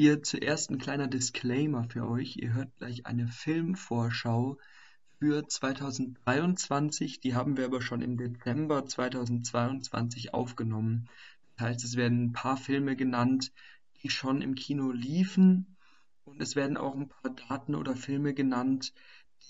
[0.00, 2.36] Hier zuerst ein kleiner Disclaimer für euch.
[2.36, 4.56] Ihr hört gleich eine Filmvorschau
[5.18, 7.18] für 2023.
[7.18, 11.08] Die haben wir aber schon im Dezember 2022 aufgenommen.
[11.56, 13.50] Das heißt, es werden ein paar Filme genannt,
[14.00, 15.76] die schon im Kino liefen.
[16.22, 18.94] Und es werden auch ein paar Daten oder Filme genannt,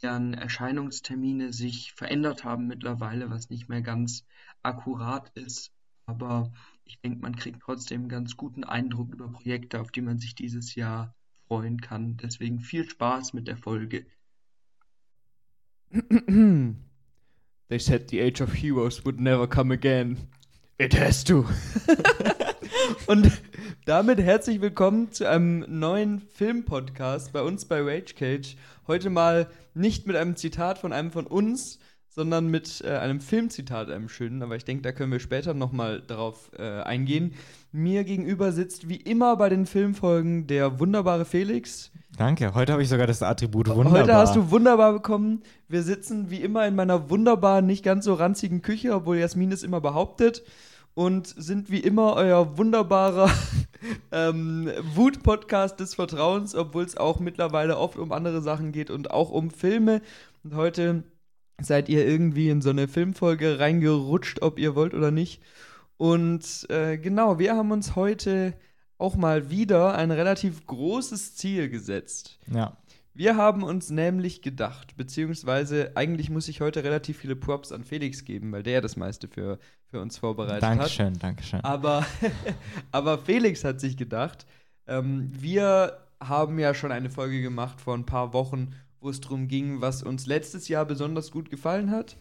[0.01, 4.25] deren Erscheinungstermine sich verändert haben mittlerweile, was nicht mehr ganz
[4.63, 5.73] akkurat ist.
[6.09, 6.51] Aber
[6.87, 10.35] ich denke, man kriegt trotzdem einen ganz guten Eindruck über Projekte, auf die man sich
[10.35, 11.15] dieses Jahr
[11.47, 12.17] freuen kann.
[12.17, 14.07] Deswegen viel Spaß mit der Folge.
[17.69, 20.17] They said the age of heroes would never come again.
[20.79, 21.45] It has to.
[23.07, 23.31] Und
[23.85, 28.57] damit herzlich willkommen zu einem neuen Filmpodcast bei uns bei Rage Cage.
[28.87, 31.79] Heute mal nicht mit einem Zitat von einem von uns,
[32.19, 34.43] sondern mit äh, einem Filmzitat, einem schönen.
[34.43, 37.35] Aber ich denke, da können wir später nochmal drauf äh, eingehen.
[37.71, 41.93] Mir gegenüber sitzt wie immer bei den Filmfolgen der wunderbare Felix.
[42.17, 44.03] Danke, heute habe ich sogar das Attribut wunderbar.
[44.03, 45.45] Heute hast du wunderbar bekommen.
[45.69, 49.63] Wir sitzen wie immer in meiner wunderbaren, nicht ganz so ranzigen Küche, obwohl Jasmin es
[49.63, 50.43] immer behauptet.
[50.95, 53.31] Und sind wie immer euer wunderbarer
[54.11, 59.31] ähm, Wut-Podcast des Vertrauens, obwohl es auch mittlerweile oft um andere Sachen geht und auch
[59.31, 60.03] um Filme.
[60.43, 61.05] Und heute
[61.61, 65.43] seid ihr irgendwie in so eine Filmfolge reingerutscht, ob ihr wollt oder nicht.
[65.97, 68.55] Und äh, genau, wir haben uns heute
[68.99, 72.39] auch mal wieder ein relativ großes Ziel gesetzt.
[72.53, 72.77] Ja.
[73.15, 78.25] Wir haben uns nämlich gedacht, beziehungsweise eigentlich muss ich heute relativ viele Props an Felix
[78.25, 79.59] geben, weil der das meiste für,
[79.91, 81.23] für uns vorbereitet Dankeschön, hat.
[81.25, 81.61] Dankeschön.
[81.63, 82.07] Aber,
[82.93, 84.47] aber Felix hat sich gedacht,
[84.87, 89.49] ähm, wir haben ja schon eine Folge gemacht vor ein paar Wochen, wo es darum
[89.49, 92.17] ging, was uns letztes Jahr besonders gut gefallen hat.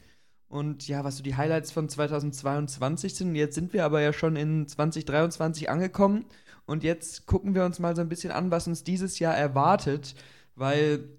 [0.50, 3.36] Und ja, was so die Highlights von 2022 sind.
[3.36, 6.25] Jetzt sind wir aber ja schon in 2023 angekommen.
[6.66, 10.16] Und jetzt gucken wir uns mal so ein bisschen an, was uns dieses Jahr erwartet.
[10.56, 11.09] Weil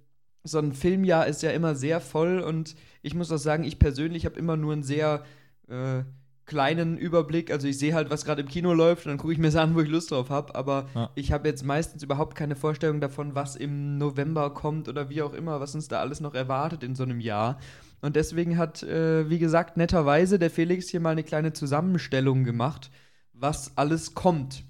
[0.45, 2.41] so ein Filmjahr ist ja immer sehr voll.
[2.41, 5.25] Und ich muss auch sagen, ich persönlich habe immer nur einen sehr
[5.69, 6.05] äh,
[6.49, 7.53] kleinen Überblick.
[7.53, 9.55] Also ich sehe halt, was gerade im Kino läuft und dann gucke ich mir das
[9.55, 10.57] an, wo ich Lust drauf habe.
[10.57, 11.11] Aber Ja.
[11.15, 15.35] ich habe jetzt meistens überhaupt keine Vorstellung davon, was im November kommt oder wie auch
[15.35, 17.59] immer, was uns da alles noch erwartet in so einem Jahr.
[18.01, 22.91] Und deswegen hat, äh, wie gesagt, netterweise der Felix hier mal eine kleine Zusammenstellung gemacht,
[23.33, 24.65] was alles kommt.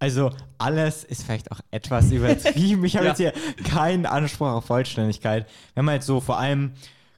[0.00, 2.84] Also, alles ist vielleicht auch etwas übertrieben.
[2.84, 3.10] Ich habe Ja.
[3.12, 3.32] jetzt hier
[3.64, 5.46] keinen Anspruch auf Vollständigkeit.
[5.74, 6.72] Wir haben halt so vor allem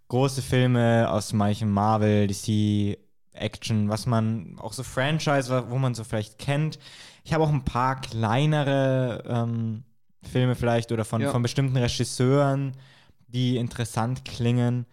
[0.09, 2.97] große Filme aus manchem Marvel, DC,
[3.33, 6.79] Action, was man auch so Franchise, wo man so vielleicht kennt.
[7.25, 9.85] Ich habe auch ein paar kleinere ähm,
[10.23, 11.31] Filme vielleicht oder von, Ja.
[11.31, 12.73] von bestimmten Regisseuren,
[13.29, 14.87] die interessant klingen.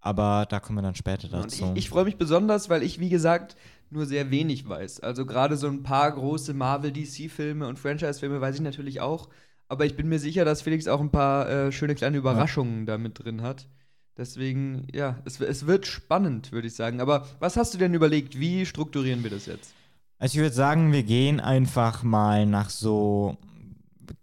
[0.00, 1.72] Aber da kommen wir dann später Und dazu.
[1.74, 3.56] ich, ich freue mich besonders, weil ich, wie gesagt,
[3.90, 5.00] nur sehr wenig weiß.
[5.00, 9.28] Also gerade so ein paar große Marvel-DC-Filme und Franchise-Filme weiß ich natürlich auch.
[9.68, 12.98] Aber ich bin mir sicher, dass Felix auch ein paar äh, schöne kleine Überraschungen da
[12.98, 13.68] mit drin hat.
[14.16, 17.00] Deswegen, ja, es, es wird spannend, würde ich sagen.
[17.00, 18.38] Aber was hast du denn überlegt?
[18.38, 19.72] Wie strukturieren wir das jetzt?
[20.18, 23.36] Also ich würde sagen, wir gehen einfach mal nach so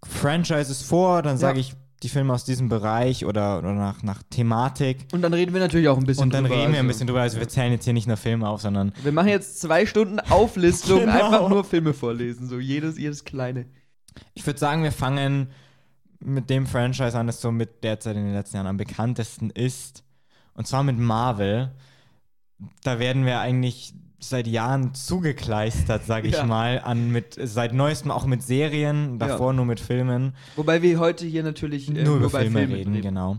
[0.05, 1.61] Franchises vor, dann sage Ja.
[1.61, 5.05] ich die Filme aus diesem Bereich oder, oder nach, nach Thematik.
[5.11, 6.56] Und dann reden wir natürlich auch ein bisschen Und dann drüber.
[6.56, 7.21] reden wir ein also- bisschen drüber.
[7.21, 10.19] Also wir zählen jetzt hier nicht nur Filme auf, sondern Wir machen jetzt zwei Stunden
[10.21, 11.11] Auflistung, Genau.
[11.25, 12.47] einfach nur Filme vorlesen.
[12.47, 13.66] So jedes, jedes kleine.
[14.33, 15.50] ich würde sagen, wir fangen
[16.19, 20.03] mit dem Franchise an, das so mit derzeit in den letzten Jahren am bekanntesten ist.
[20.53, 21.72] Und zwar mit Marvel.
[22.84, 26.46] Da werden wir eigentlich seit Jahren zugekleistert, sage ich Ja.
[26.46, 30.34] mal, an mit seit neuestem auch mit Serien, davor nur mit Filmen.
[30.57, 33.38] Wobei wir heute hier natürlich äh, nur über Filme Filmen reden, genau.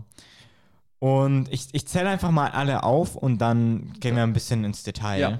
[0.97, 4.81] Und ich, ich zähle einfach mal alle auf und dann gehen wir ein bisschen ins
[4.83, 5.19] Detail.
[5.19, 5.39] Ja.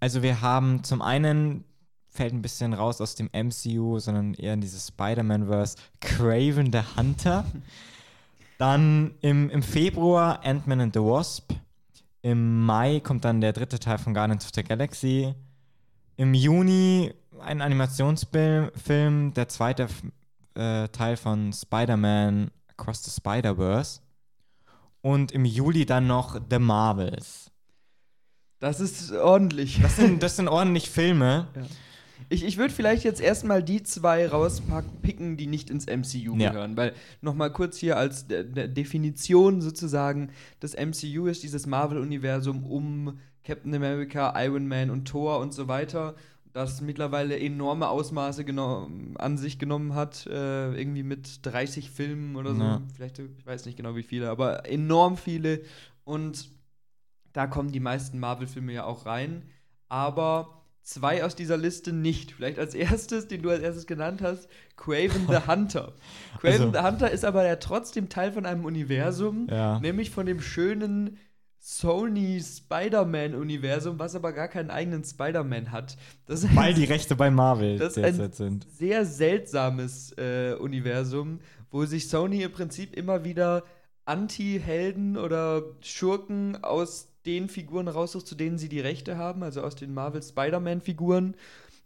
[0.00, 1.64] Also wir haben zum einen,
[2.14, 7.44] fällt ein bisschen raus aus dem MCU, sondern eher in dieses Spider-Man-Verse, Craven the Hunter.
[8.58, 11.52] Dann im, im Februar Ant-Man and the Wasp.
[12.22, 15.34] Im Mai kommt dann der dritte Teil von Guardians of the Galaxy.
[16.16, 19.88] Im Juni ein Animationsfilm, Film, der zweite
[20.54, 24.00] äh, Teil von Spider-Man Across the Spider-Verse.
[25.02, 27.50] Und im Juli dann noch The Marvels.
[28.60, 29.80] Das ist ordentlich.
[29.82, 31.48] Das sind, das sind ordentlich Filme.
[32.28, 36.50] Ich, ich würde vielleicht jetzt erstmal die zwei rauspicken, die nicht ins MCU Ja.
[36.50, 36.76] gehören.
[36.76, 40.30] Weil nochmal kurz hier als de de Definition sozusagen,
[40.60, 46.14] das MCU ist dieses Marvel-Universum um Captain America, Iron Man und Thor und so weiter,
[46.54, 48.44] das mittlerweile enorme Ausmaße
[49.16, 50.26] an sich genommen hat.
[50.26, 52.62] Äh, irgendwie mit 30 Filmen oder so.
[52.62, 52.80] Ja.
[52.94, 55.60] Vielleicht, ich weiß nicht genau wie viele, aber enorm viele.
[56.04, 56.48] Und
[57.32, 59.42] da kommen die meisten Marvel-Filme ja auch rein.
[59.88, 62.30] Aber zwei aus dieser Liste nicht.
[62.32, 65.92] Vielleicht als erstes, den du als erstes genannt hast, Craven the Hunter.
[66.40, 69.80] Craven Also- the Hunter ist aber ja trotzdem Teil von einem Universum, Ja.
[69.80, 71.18] nämlich von dem schönen
[71.58, 75.96] Sony Spider-Man-Universum, was aber gar keinen eigenen Spider-Man hat.
[76.26, 78.66] Das ist Weil die Rechte bei Marvel Das ist ein- derzeit sind.
[78.70, 81.40] sehr seltsames äh, Universum,
[81.70, 83.64] wo sich Sony im Prinzip immer wieder
[84.04, 89.76] Anti-Helden oder Schurken aus den Figuren raussucht, zu denen sie die Rechte haben, also aus
[89.76, 91.34] den Marvel Spider-Man-Figuren,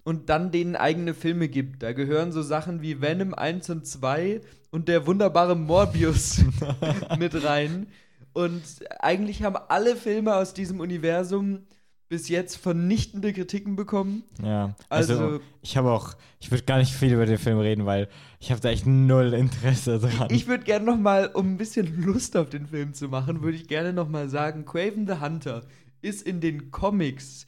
[0.04, 1.82] und dann denen eigene Filme gibt.
[1.82, 4.40] Da gehören so Sachen wie Venom 1 und 2
[4.70, 6.44] und der wunderbare Morbius
[7.18, 7.88] mit rein.
[8.32, 8.62] Und
[9.00, 11.66] eigentlich haben alle Filme aus diesem Universum
[12.08, 14.24] bis jetzt vernichtende Kritiken bekommen.
[14.42, 17.84] Ja, also, Also- ich habe auch, ich würde gar nicht viel über den Film reden,
[17.86, 18.08] weil
[18.40, 20.28] ich habe da echt null Interesse dran.
[20.30, 23.56] Ich würde gerne noch mal, um ein bisschen Lust auf den Film zu machen, würde
[23.58, 25.62] ich gerne noch mal sagen, Craven the Hunter
[26.00, 27.44] ist in den Comics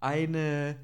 [0.00, 0.76] eine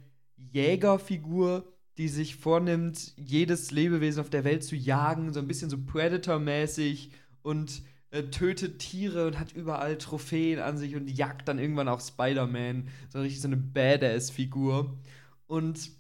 [0.53, 1.65] Jägerfigur,
[1.99, 7.11] die sich vornimmt, jedes Lebewesen auf der Welt zu jagen, so ein bisschen so Predator-mäßig
[7.43, 12.01] und äh, tötet Tiere und hat überall Trophäen an sich und jagt dann irgendwann auch
[12.01, 14.99] Spider-Man, so richtig so eine Badass-Figur.
[15.47, 15.91] Und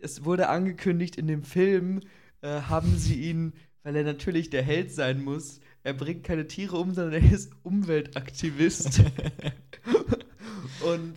[0.00, 2.00] es wurde angekündigt, in dem Film
[2.40, 6.76] äh, haben sie ihn, weil er natürlich der Held sein muss, er bringt keine Tiere
[6.76, 9.02] um, sondern er ist Umweltaktivist.
[10.84, 11.14] und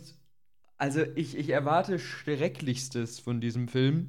[0.76, 4.08] also ich, ich erwarte Schrecklichstes von diesem Film.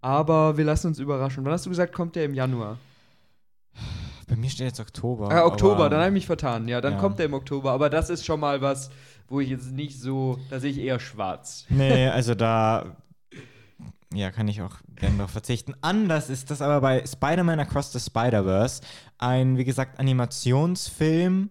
[0.00, 1.44] Aber wir lassen uns überraschen.
[1.44, 2.78] Wann hast du gesagt, kommt der im Januar?
[4.30, 5.28] Bei mir steht jetzt Oktober.
[5.30, 6.68] Ah, Oktober, aber- dann habe ich mich vertan.
[6.68, 6.98] Ja, dann Ja.
[7.00, 7.72] kommt der im Oktober.
[7.72, 8.90] Aber das ist schon mal was,
[9.28, 11.66] wo ich jetzt nicht so, da sehe ich eher schwarz.
[11.68, 12.96] Nee, also da
[14.14, 15.74] ja, kann ich auch gerne darauf verzichten.
[15.82, 18.82] Anders ist das aber bei Spider-Man Across the Spider-Verse.
[19.18, 21.50] Ein, wie gesagt, Animationsfilm.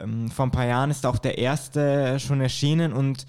[0.00, 3.26] Ähm, vor ein paar Jahren ist auch der erste schon erschienen und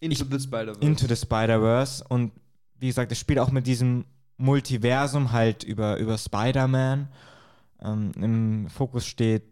[0.00, 0.80] Into the Spider-Verse.
[0.80, 2.04] Into the Spider-Verse.
[2.08, 2.32] Und
[2.78, 4.04] wie gesagt, es spielt auch mit diesem
[4.36, 7.08] Multiversum halt über, über Spider-Man.
[7.84, 9.44] Ähm, Im Fokus steht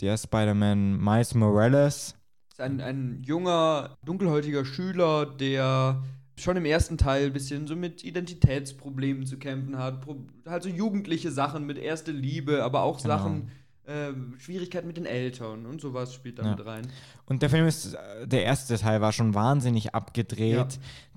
[0.00, 2.14] der Spider-Man Miles Morales.
[2.50, 6.02] ist ein, ein junger, dunkelhäutiger Schüler, der
[6.36, 10.00] schon im ersten Teil ein bisschen so mit Identitätsproblemen zu kämpfen hat.
[10.00, 10.16] Pro
[10.46, 13.16] halt so jugendliche Sachen mit erste Liebe, aber auch Genau.
[13.16, 13.50] Sachen,
[13.86, 16.50] äh, Schwierigkeiten mit den Eltern und sowas spielt da Ja.
[16.56, 16.88] mit rein.
[17.26, 20.54] Und der Film ist, äh, der erste Teil war schon wahnsinnig abgedreht.
[20.56, 20.68] Ja.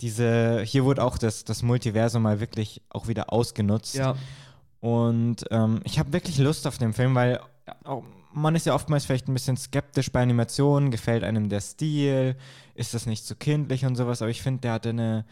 [0.02, 3.96] Diese, hier wurde auch das, das Multiversum mal wirklich auch wieder ausgenutzt.
[3.96, 4.16] Ja,
[4.80, 7.40] Und ähm, ich habe wirklich Lust auf den Film, weil
[7.84, 8.04] auch,
[8.34, 12.36] man ist ja oftmals vielleicht ein bisschen skeptisch bei Animationen, gefällt einem der Stil,
[12.76, 15.26] ist das nicht zu kindlich und sowas, aber ich finde, der hatte eine,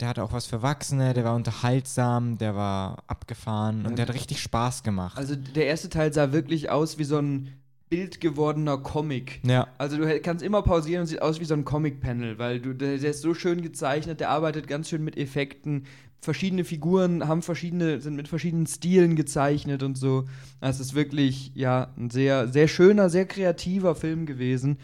[0.00, 4.14] der hatte auch was für Erwachsene, der war unterhaltsam, der war abgefahren und der hat
[4.14, 5.18] richtig Spaß gemacht.
[5.18, 7.52] also der erste Teil sah wirklich aus wie so ein
[7.90, 9.40] bildgewordener Comic.
[9.44, 12.74] ja, Also du kannst immer pausieren und sieht aus wie so ein Comic-Panel, weil du,
[12.74, 15.86] der ist so schön gezeichnet, der arbeitet ganz schön mit Effekten.
[16.20, 20.24] Verschiedene Figuren haben verschiedene, sind mit verschiedenen Stilen gezeichnet und so.
[20.60, 24.78] Also es ist wirklich, ja, ein sehr, sehr schöner, sehr kreativer Film gewesen.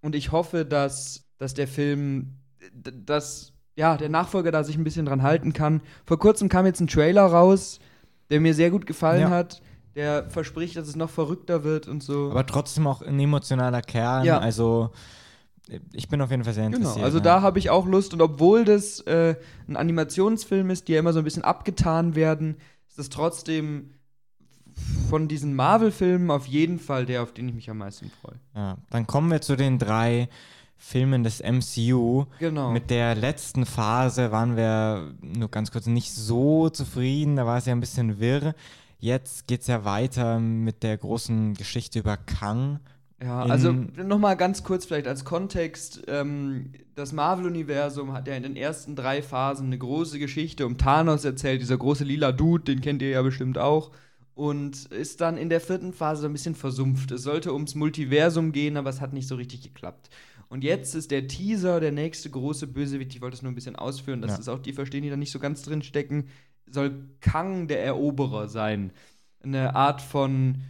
[0.00, 2.34] Und ich hoffe, dass, dass der Film,
[2.74, 5.82] dass, ja, der Nachfolger da sich ein bisschen dran halten kann.
[6.04, 7.78] Vor kurzem kam jetzt ein Trailer raus,
[8.30, 9.30] der mir sehr gut gefallen Ja.
[9.30, 9.62] hat.
[9.94, 12.30] Der verspricht, dass es noch verrückter wird und so.
[12.30, 14.38] aber trotzdem auch ein emotionaler Kern, Ja.
[14.38, 14.90] also
[15.92, 16.94] ich bin auf jeden Fall sehr interessiert.
[16.94, 17.24] Genau, also ja.
[17.24, 18.12] da habe ich auch Lust.
[18.12, 19.36] Und obwohl das äh,
[19.68, 22.56] ein Animationsfilm ist, die ja immer so ein bisschen abgetan werden,
[22.88, 23.90] ist das trotzdem
[25.08, 28.40] von diesen Marvel-Filmen auf jeden Fall der, auf den ich mich am meisten freue.
[28.54, 30.28] Ja, dann kommen wir zu den drei
[30.76, 32.26] Filmen des MCU.
[32.38, 32.70] Genau.
[32.72, 37.66] Mit der letzten Phase waren wir nur ganz kurz nicht so zufrieden, da war es
[37.66, 38.54] ja ein bisschen wirr.
[38.98, 42.80] Jetzt geht es ja weiter mit der großen Geschichte über Kang.
[43.22, 46.02] Ja, also nochmal ganz kurz vielleicht als Kontext.
[46.08, 51.24] Ähm, das Marvel-Universum hat ja in den ersten drei Phasen eine große Geschichte um Thanos
[51.24, 53.92] erzählt, dieser große lila Dude, den kennt ihr ja bestimmt auch.
[54.34, 57.10] Und ist dann in der vierten Phase so ein bisschen versumpft.
[57.12, 60.08] Es sollte ums Multiversum gehen, aber es hat nicht so richtig geklappt.
[60.48, 63.14] Und jetzt ist der Teaser der nächste große Bösewicht.
[63.14, 64.36] Ich wollte es nur ein bisschen ausführen, dass Ja.
[64.38, 66.28] das auch die verstehen, die da nicht so ganz drin stecken.
[66.66, 68.92] Soll Kang der Eroberer sein.
[69.42, 70.62] Eine Art von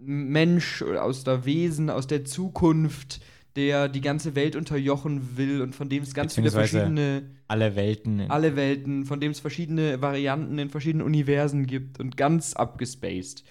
[0.00, 3.20] Mensch aus der Wesen, aus der Zukunft,
[3.56, 8.30] der die ganze Welt unterjochen will und von dem es ganz viele verschiedene, Alle Welten.
[8.30, 13.44] alle Welten, von dem es verschiedene Varianten in verschiedenen Universen gibt und ganz abgespaced.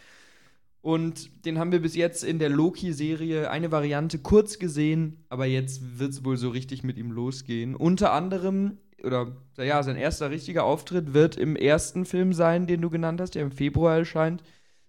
[0.81, 5.97] Und den haben wir bis jetzt in der Loki-Serie eine Variante kurz gesehen, aber jetzt
[5.97, 7.75] wird es wohl so richtig mit ihm losgehen.
[7.75, 12.91] Unter anderem, oder ja, sein erster richtiger Auftritt wird im ersten Film sein, den du
[12.91, 14.43] genannt hast, der im Februar erscheint,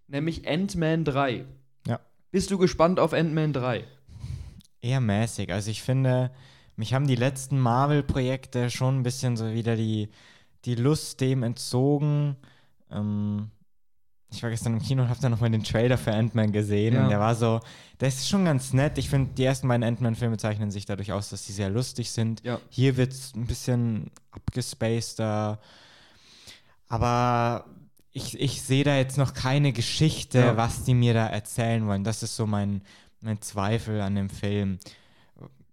[0.08, 1.44] nämlich Ant-Man 3.
[1.86, 2.00] Ja.
[2.30, 3.84] Bist du gespannt auf Ant-Man 3?
[4.80, 5.52] Eher mäßig.
[5.52, 6.30] Also ich finde,
[6.76, 10.08] mich haben die letzten Marvel-Projekte schon ein bisschen so wieder die,
[10.64, 12.36] die Lust dem entzogen.
[12.90, 13.50] Ähm,
[14.32, 17.04] ich war gestern im Kino und habe dann nochmal den Trailer für Ant-Man gesehen Ja.
[17.04, 17.60] und der war so,
[18.00, 18.98] der ist schon ganz nett.
[18.98, 22.42] Ich finde, die ersten beiden Ant-Man-Filme zeichnen sich dadurch aus, dass sie sehr lustig sind.
[22.44, 22.60] Ja.
[22.68, 25.58] Hier wird es ein bisschen abgespaceder.
[26.88, 27.64] Aber
[28.16, 30.56] ich, ich sehe da jetzt noch keine Geschichte, Ja.
[30.56, 32.02] was die mir da erzählen wollen.
[32.02, 32.80] Das ist so mein,
[33.20, 34.78] mein Zweifel an dem Film.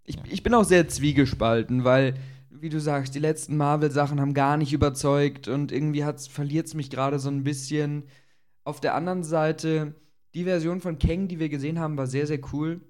[0.03, 2.15] Ich, ich bin auch sehr zwiegespalten, weil,
[2.49, 6.89] wie du sagst, die letzten Marvel-Sachen haben gar nicht überzeugt und irgendwie verliert es mich
[6.89, 8.03] gerade so ein bisschen.
[8.65, 9.95] Auf der anderen Seite,
[10.33, 12.81] die Version von Kang, die wir gesehen haben, war sehr, sehr cool.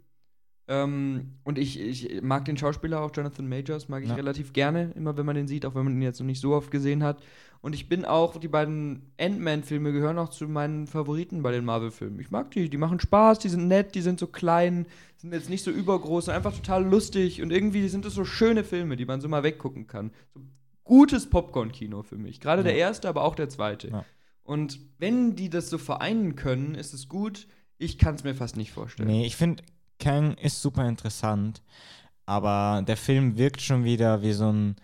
[0.67, 4.15] Ähm, und ich, ich mag den Schauspieler auch, Jonathan Majors, mag ich Ja.
[4.15, 6.53] relativ gerne, immer wenn man den sieht, auch wenn man ihn jetzt noch nicht so
[6.53, 7.21] oft gesehen hat.
[7.61, 12.19] Und ich bin auch, die beiden Ant-Man-Filme gehören auch zu meinen Favoriten bei den Marvel-Filmen.
[12.19, 14.85] Ich mag die, die machen Spaß, die sind nett, die sind so klein,
[15.17, 18.63] sind jetzt nicht so übergroß, sind einfach total lustig und irgendwie sind es so schöne
[18.63, 20.11] Filme, die man so mal weggucken kann.
[20.33, 20.41] So
[20.83, 22.39] gutes Popcorn-Kino für mich.
[22.41, 22.67] Gerade Ja.
[22.69, 23.87] der erste, aber auch der zweite.
[23.89, 24.05] Ja.
[24.43, 27.47] Und wenn die das so vereinen können, ist es gut.
[27.77, 29.07] Ich kann es mir fast nicht vorstellen.
[29.07, 29.63] Nee, ich finde,
[30.03, 31.61] Kang ist super interessant,
[32.25, 34.75] aber der Film wirkt schon wieder wie so ein,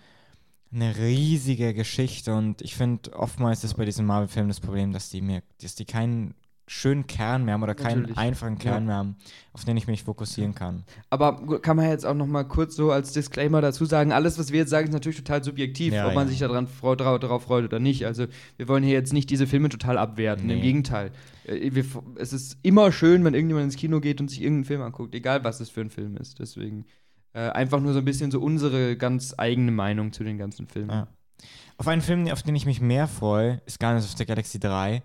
[0.74, 5.22] eine riesige Geschichte und ich finde, oftmals ist bei diesen Marvel-Filmen das Problem, dass die
[5.22, 6.36] mir, dass die keinen
[6.68, 8.18] schönen Kern mehr haben oder keinen Natürlich.
[8.20, 8.88] einfachen Kern Ja.
[8.88, 9.16] mehr haben,
[9.54, 10.84] auf den ich mich fokussieren kann.
[11.10, 14.52] Aber kann man jetzt auch noch mal kurz so als Disclaimer dazu sagen, alles, was
[14.52, 16.30] wir jetzt sagen, ist natürlich total subjektiv, Ja, ob man ja.
[16.30, 18.06] sich daran freu, darauf freut oder nicht.
[18.06, 20.62] Also wir wollen hier jetzt nicht diese Filme total abwerten, im Nee.
[20.62, 21.12] Gegenteil.
[21.50, 21.84] Äh,
[22.18, 25.44] es ist immer schön, wenn irgendjemand ins Kino geht und sich irgendeinen Film anguckt, egal
[25.44, 26.40] was es für ein Film ist.
[26.40, 26.86] Deswegen
[27.34, 30.90] äh, einfach nur so ein bisschen so unsere ganz eigene Meinung zu den ganzen Filmen.
[30.90, 31.08] Ja.
[31.78, 35.02] Auf einen Film, auf den ich mich mehr freue, ist Guardians of the Galaxy 3.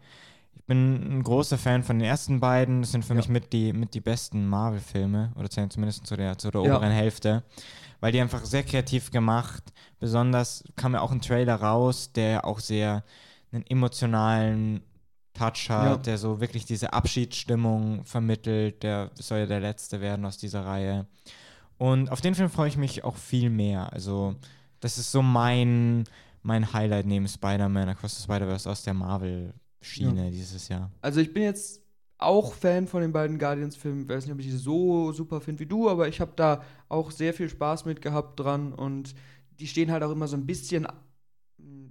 [0.57, 2.81] Ich bin ein großer Fan von den ersten beiden.
[2.83, 3.17] Das sind für Ja.
[3.17, 6.77] mich mit die, mit die besten Marvel-Filme, oder zumindest zu der, zu der Ja.
[6.77, 7.45] oberen Hälfte.
[8.01, 9.63] Weil die einfach sehr kreativ gemacht.
[10.01, 13.05] Besonders kam ja auch ein Trailer raus, der auch sehr
[13.53, 14.83] einen emotionalen
[15.35, 15.97] Touch hat, Ja.
[15.97, 18.83] der so wirklich diese Abschiedsstimmung vermittelt.
[18.83, 21.07] Der soll ja der letzte werden aus dieser Reihe.
[21.77, 23.93] Und auf den Film freue ich mich auch viel mehr.
[23.93, 24.37] Also,
[24.81, 26.05] das ist so mein,
[26.43, 30.91] mein Highlight neben Spider-Man Across the Spider-Verse aus der Marvel-Schiene dieses Jahr.
[31.01, 31.83] Also ich bin jetzt
[32.19, 34.03] auch Fan von den beiden Guardians-Filmen.
[34.05, 36.63] Ich weiß nicht, ob ich die so super finde wie du, aber ich habe da
[36.89, 39.15] auch sehr viel Spaß mit gehabt dran und
[39.59, 40.87] die stehen halt auch immer so ein bisschen,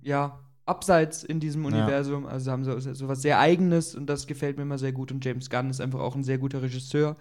[0.01, 1.69] ja, abseits in diesem Ja.
[1.69, 2.25] Universum.
[2.25, 5.11] Also haben so, so was sehr Eigenes und das gefällt mir immer sehr gut.
[5.11, 7.17] Und James Gunn ist einfach auch ein sehr guter Regisseur.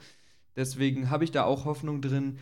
[0.56, 2.38] Deswegen habe ich da auch Hoffnung drin.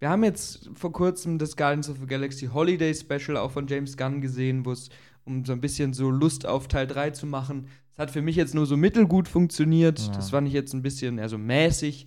[0.00, 3.96] Wir haben jetzt vor kurzem das Guardians of the Galaxy Holiday Special auch von James
[3.96, 4.90] Gunn gesehen, wo es
[5.24, 7.66] um so ein bisschen so Lust auf Teil 3 zu machen.
[7.92, 9.98] Es hat für mich jetzt nur so mittelgut funktioniert.
[9.98, 10.12] Ja.
[10.12, 12.06] Das fand ich jetzt ein bisschen eher so mäßig.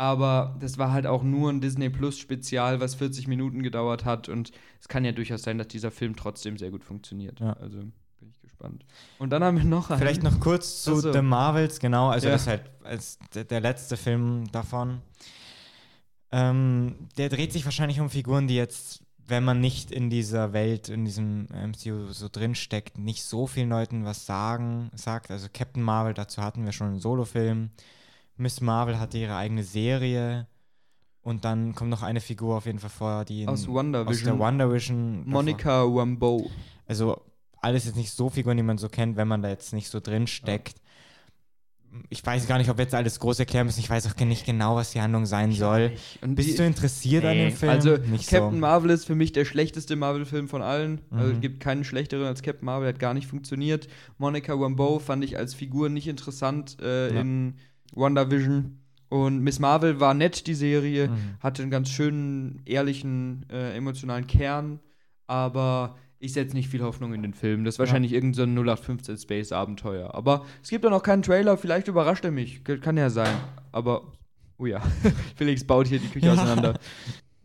[0.00, 4.30] Aber das war halt auch nur ein Disney Plus Spezial, was 40 Minuten gedauert hat.
[4.30, 7.38] Und es kann ja durchaus sein, dass dieser Film trotzdem sehr gut funktioniert.
[7.38, 7.52] Ja.
[7.52, 8.86] Also bin ich gespannt.
[9.18, 9.98] Und dann haben wir noch einen.
[9.98, 11.12] Vielleicht noch kurz zu Ach so.
[11.12, 12.08] The Marvels, genau.
[12.08, 12.32] Also, Ja.
[12.32, 15.02] das ist halt als der, der letzte Film davon.
[16.32, 20.88] Ähm, der dreht sich wahrscheinlich um Figuren, die jetzt, wenn man nicht in dieser Welt,
[20.88, 25.30] in diesem MCU so drinsteckt, nicht so vielen Leuten was sagen, sagt.
[25.30, 27.68] Also Captain Marvel, dazu hatten wir schon einen Solofilm.
[28.40, 30.46] Miss Marvel hatte ihre eigene Serie.
[31.22, 34.08] Und dann kommt noch eine Figur auf jeden Fall vor, die in, aus WandaVision.
[34.08, 35.28] aus der WandaVision.
[35.28, 36.50] Monica Rambeau.
[36.86, 37.20] also
[37.60, 40.00] alles jetzt nicht so Figuren, die man so kennt, wenn man da jetzt nicht so
[40.00, 40.76] drin steckt.
[42.08, 43.80] Ich weiß gar nicht, ob wir jetzt alles groß erklären müssen.
[43.80, 45.90] Ich weiß auch nicht genau, was die Handlung sein soll.
[46.22, 47.72] Und Bist du interessiert an Nee, dem Film?
[47.72, 48.58] Also nicht Captain so.
[48.58, 51.00] Marvel ist für mich der schlechteste Marvel-Film von allen.
[51.10, 51.34] Also Mhm.
[51.34, 53.88] es gibt keinen schlechteren als Captain Marvel, hat gar nicht funktioniert.
[54.18, 57.20] Monica Rambeau fand ich als Figur nicht interessant äh, Ja.
[57.20, 57.56] in
[57.92, 58.76] WandaVision.
[59.08, 61.16] Und Miss Marvel war nett, die Serie, Mhm.
[61.40, 64.78] hatte einen ganz schönen, ehrlichen, äh, emotionalen Kern,
[65.26, 67.64] aber ich setze nicht viel Hoffnung in den Film.
[67.64, 70.14] Das ist wahrscheinlich irgendein so ein 0815 Space-Abenteuer.
[70.14, 72.62] Aber es gibt auch noch keinen Trailer, vielleicht überrascht er mich.
[72.62, 73.34] Kann ja sein.
[73.72, 74.12] Aber,
[74.58, 74.80] oh ja,
[75.36, 76.32] Felix baut hier die Küche Ja.
[76.34, 76.78] auseinander.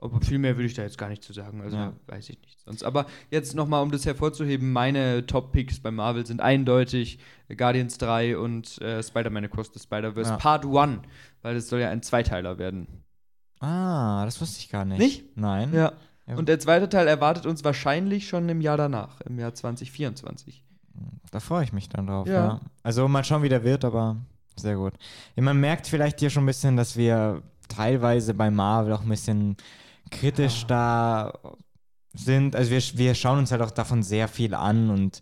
[0.05, 1.61] Aber viel mehr würde ich da jetzt gar nicht zu sagen.
[1.61, 1.93] Also Ja.
[2.07, 2.83] weiß ich nicht sonst.
[2.83, 7.19] Aber jetzt nochmal, um das hervorzuheben, meine Top-Picks bei Marvel sind eindeutig
[7.55, 10.37] Guardians 3 und äh, Spider-Man Across the Spider-Verse Ja.
[10.37, 11.01] Part 1,
[11.41, 12.87] weil es soll ja ein Zweiteiler werden.
[13.59, 14.99] Ah, das wusste ich gar nicht.
[14.99, 15.37] Nicht?
[15.37, 15.73] Nein.
[15.73, 15.93] Ja.
[16.27, 16.37] Ja.
[16.37, 20.63] Und der zweite Teil erwartet uns wahrscheinlich schon im Jahr danach, im Jahr 2024.
[21.31, 22.27] Da freue ich mich dann drauf.
[22.27, 22.61] Ja.
[22.81, 24.17] Also mal schauen, wie der wird, aber
[24.55, 24.93] sehr gut.
[25.35, 29.57] Man merkt vielleicht hier schon ein bisschen, dass wir teilweise bei Marvel auch ein bisschen
[30.11, 31.33] kritisch da
[32.13, 32.55] sind.
[32.55, 35.21] Also wir, wir schauen uns halt auch davon sehr viel an und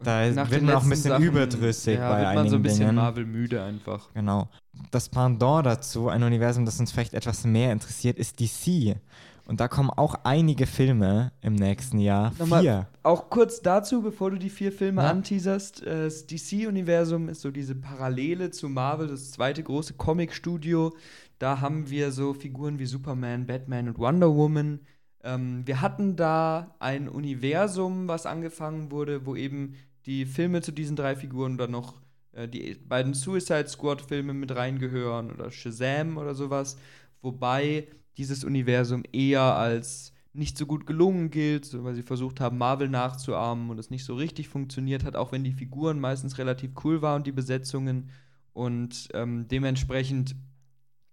[0.00, 2.56] da Nach wird man auch ein bisschen Sachen, überdrüssig ja, bei wird einigen man so
[2.56, 2.94] ein bisschen Dingen.
[2.96, 4.12] Marvel müde einfach.
[4.12, 4.48] Genau.
[4.90, 8.96] Das Pendant dazu, ein Universum, das uns vielleicht etwas mehr interessiert, ist DC.
[9.46, 12.32] Und da kommen auch einige Filme im nächsten Jahr.
[12.38, 12.88] Nochmal- Vier.
[13.02, 15.10] Auch kurz dazu, bevor du die vier Filme Ja.
[15.10, 15.82] anteaserst.
[15.82, 20.94] äh, Das DC-Universum ist so diese Parallele zu Marvel, das zweite große Comic-Studio.
[21.38, 24.80] Da haben wir so Figuren wie Superman, Batman und Wonder Woman.
[25.22, 29.74] Ähm, wir hatten da ein Universum, was angefangen wurde, wo eben
[30.06, 31.94] die Filme zu diesen drei Figuren dann noch
[32.32, 36.76] äh, die beiden Suicide Squad-Filme mit reingehören oder Shazam oder sowas.
[37.24, 37.88] Wobei
[38.18, 43.70] dieses Universum eher als nicht so gut gelungen gilt, weil sie versucht haben, Marvel nachzuahmen
[43.70, 47.16] und es nicht so richtig funktioniert hat, auch wenn die Figuren meistens relativ cool waren
[47.16, 48.10] und die Besetzungen.
[48.52, 50.36] Und ähm, dementsprechend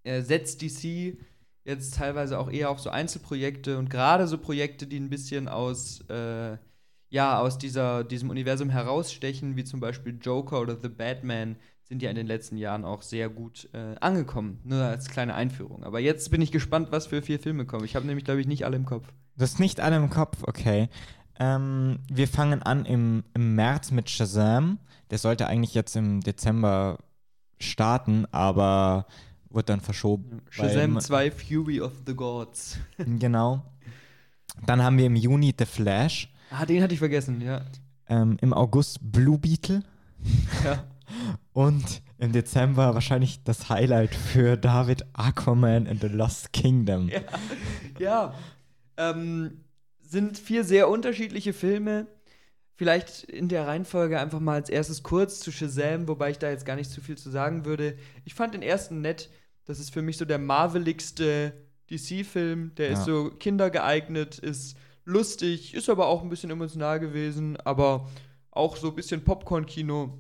[0.04, 1.18] äh, setzt DC
[1.64, 6.02] jetzt teilweise auch eher auf so Einzelprojekte und gerade so Projekte, die ein bisschen aus,
[6.10, 6.58] äh,
[7.10, 11.56] ja, aus dieser, diesem Universum herausstechen, wie zum Beispiel Joker oder The Batman,
[11.92, 14.62] sind ja in den letzten Jahren auch sehr gut äh, angekommen.
[14.64, 15.84] Nur als kleine Einführung.
[15.84, 17.84] Aber jetzt bin ich gespannt, was für vier Filme kommen.
[17.84, 19.06] Ich habe nämlich, glaube ich, nicht alle im Kopf.
[19.36, 20.88] Du hast nicht alle im Kopf, okay.
[21.38, 24.80] Ähm, wir fangen an im, im März mit Shazam.
[25.10, 26.98] Der sollte eigentlich jetzt im Dezember
[27.60, 29.06] starten, aber
[29.50, 30.44] wird dann verschoben.
[30.50, 32.78] Shazam weil- 2 Fury of the Gods.
[32.98, 33.64] Genau.
[34.66, 36.32] Dann haben wir im Juni The Flash.
[36.52, 37.64] Ah, den hatte ich vergessen, ja.
[38.08, 39.84] Ähm, Im August Blue Beetle.
[40.64, 40.86] ja.
[41.54, 47.10] Und im Dezember wahrscheinlich das Highlight für David Aquaman and the Lost Kingdom.
[47.10, 47.22] Ja.
[48.00, 48.34] ja.
[48.98, 49.64] Ähm,
[50.02, 52.08] sind vier sehr unterschiedliche Filme.
[52.76, 56.66] Vielleicht in der Reihenfolge einfach mal als erstes kurz zu Shazam, wobei ich da jetzt
[56.66, 57.96] gar nicht zu viel zu sagen würde.
[58.26, 59.30] Ich fand den ersten nett.
[59.66, 61.54] Das ist für mich so der marveligste
[61.92, 62.74] DC-Film.
[62.76, 63.06] Der ist Ja.
[63.06, 68.10] so kindergeeignet, ist lustig, ist aber auch ein bisschen emotional gewesen, aber
[68.50, 70.18] auch so ein bisschen Popcorn-Kino.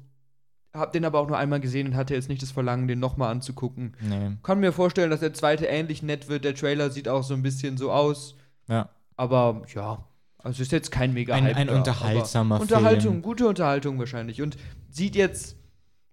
[0.73, 3.29] Hab den aber auch nur einmal gesehen und hatte jetzt nicht das Verlangen, den nochmal
[3.31, 3.93] anzugucken.
[3.99, 4.31] Nee.
[4.41, 6.45] Kann mir vorstellen, dass der zweite ähnlich nett wird.
[6.45, 8.35] Der Trailer sieht auch so ein bisschen so aus.
[8.69, 8.87] Ja.
[9.17, 10.05] Aber ja,
[10.37, 12.61] also ist jetzt kein mega Ein- Hype ein da, unterhaltsamer Film.
[12.69, 14.41] Unterhaltung, gute Unterhaltung wahrscheinlich.
[14.41, 14.55] Und
[14.89, 15.57] sieht jetzt,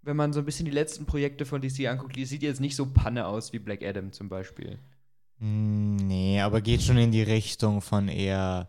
[0.03, 2.75] wenn man so ein bisschen die letzten Projekte von DC anguckt, die sieht jetzt nicht
[2.75, 4.79] so Panne aus wie Black Adam zum Beispiel.
[5.39, 8.69] Mm, Nee, aber geht schon in die Richtung von eher,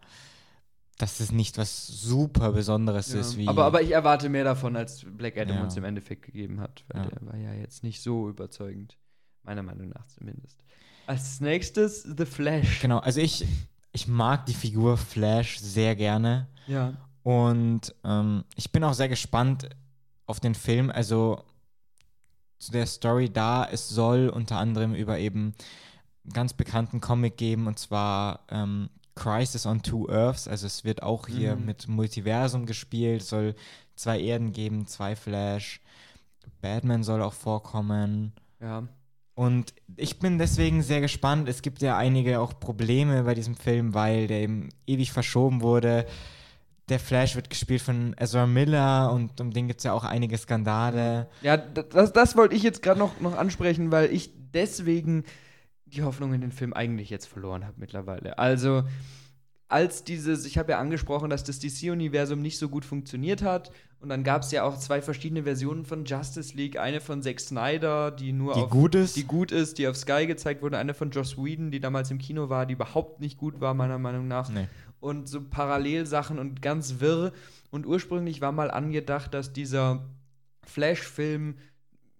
[1.00, 3.48] dass es nicht was super Besonderes ist wie.
[3.48, 5.64] aber, aber ich erwarte mehr davon, als Black Adam Ja.
[5.64, 6.84] uns im Endeffekt gegeben hat.
[6.90, 7.10] Weil Ja.
[7.10, 8.98] der war ja jetzt nicht so überzeugend.
[9.44, 10.64] Meiner Meinung nach zumindest.
[11.08, 12.82] Als nächstes The Flash.
[12.82, 13.48] genau, also ich,
[13.94, 16.48] ich mag die Figur Flash sehr gerne.
[16.68, 16.94] Ja.
[17.24, 19.70] Und ähm, ich bin auch sehr gespannt
[20.26, 20.92] auf den Film.
[20.92, 21.44] Also
[22.60, 25.54] zu der Story da, es soll unter anderem über eben
[26.26, 30.48] einen ganz bekannten Comic geben, und zwar ähm, Crisis on Two Earths.
[30.48, 31.66] Also es wird auch hier Mhm.
[31.66, 33.56] mit Multiversum gespielt, soll
[33.96, 35.82] zwei Erden geben, zwei Flash.
[36.62, 38.34] Batman soll auch vorkommen.
[38.62, 38.88] Ja.
[39.36, 41.48] Und ich bin deswegen sehr gespannt.
[41.48, 46.06] Es gibt ja einige auch Probleme bei diesem Film, weil der eben ewig verschoben wurde.
[46.90, 50.38] Der Flash wird gespielt von Ezra Miller und um den gibt es ja auch einige
[50.38, 51.30] Skandale.
[51.42, 55.24] Ja, das, das wollte ich jetzt gerade noch, noch ansprechen, weil ich deswegen
[55.90, 58.38] die Hoffnung in den Film eigentlich jetzt verloren habe mittlerweile.
[58.40, 58.84] Also,
[59.68, 63.72] als dieses, ich habe ja angesprochen, dass das DC-Universum nicht so gut funktioniert hat.
[64.00, 66.80] Und dann gab es ja auch zwei verschiedene Versionen von Justice League.
[66.80, 69.16] Eine von Zack Snyder, die nur Die auf gut ist.
[69.16, 70.78] die gut ist, die auf Sky gezeigt wurde.
[70.80, 74.00] Eine von Joss Whedon, die damals im Kino war, die überhaupt nicht gut war, meiner
[74.00, 74.68] Meinung nach Nee.
[75.02, 77.32] und so Parallelsachen und ganz wirr.
[77.70, 80.04] Und ursprünglich war mal angedacht, dass dieser
[80.64, 81.56] Flash-Film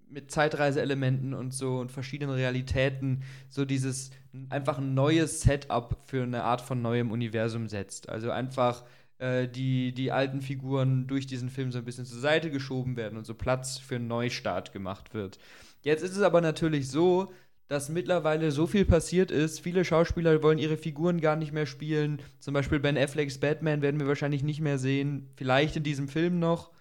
[0.10, 4.12] mit Zeitreiseelementen und so und verschiedenen Realitäten so dieses
[4.50, 8.10] einfach ein neues Setup für eine Art von neuem Universum setzt.
[8.10, 8.84] Also einfach
[9.20, 13.18] äh, die, die alten Figuren durch diesen Film so ein bisschen zur Seite geschoben werden
[13.18, 15.40] und so Platz für einen Neustart gemacht wird.
[15.82, 17.32] Jetzt ist es aber natürlich so,
[17.68, 19.60] dass mittlerweile so viel passiert ist.
[19.60, 22.20] Viele Schauspieler wollen ihre Figuren gar nicht mehr spielen.
[22.40, 25.30] Zum Beispiel Ben Afflecks Batman werden wir wahrscheinlich nicht mehr sehen.
[25.36, 26.72] Vielleicht in diesem Film noch.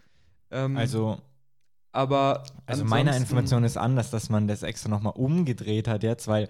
[0.50, 1.20] Ähm, Also,
[1.92, 6.29] aber also meine ansonsten- Information ist anders, dass man das extra nochmal umgedreht hat jetzt,
[6.29, 6.48] weil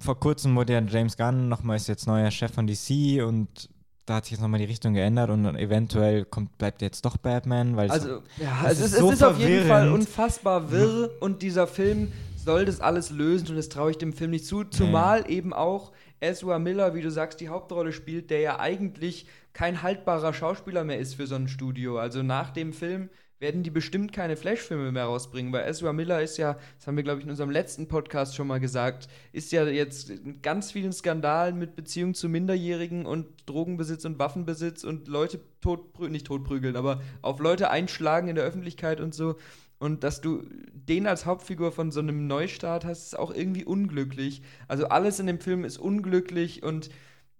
[0.00, 3.68] vor kurzem wurde ja James Gunn nochmal ist jetzt neuer Chef von DC und
[4.06, 7.76] da hat sich jetzt nochmal die Richtung geändert und eventuell kommt, bleibt jetzt doch Batman,
[7.76, 10.70] weil es Also, ja, Das es ist, ist so es ist auf jeden Fall unfassbar
[10.70, 14.44] wirr und dieser Film soll das alles lösen und das traue ich dem Film nicht
[14.44, 14.64] zu.
[14.64, 19.82] Zumal eben auch Ezra Miller, wie du sagst, die Hauptrolle spielt, der ja eigentlich kein
[19.82, 21.98] haltbarer Schauspieler mehr ist für so ein Studio.
[21.98, 23.08] Also nach dem Film
[23.44, 27.04] werden die bestimmt keine Flash-Filme mehr rausbringen, weil Ezra Miller ist ja, das haben wir,
[27.04, 30.94] glaube ich, in unserem letzten Podcast schon mal gesagt, ist ja jetzt in ganz vielen
[30.94, 37.02] Skandalen mit Beziehungen zu Minderjährigen und Drogenbesitz und Waffenbesitz und Leute totprügeln, nicht totprügeln, aber
[37.20, 39.36] auf Leute einschlagen in der Öffentlichkeit und so.
[39.78, 44.40] Und dass du den als Hauptfigur von so einem Neustart hast, ist auch irgendwie unglücklich.
[44.68, 46.88] Also alles in dem Film ist unglücklich und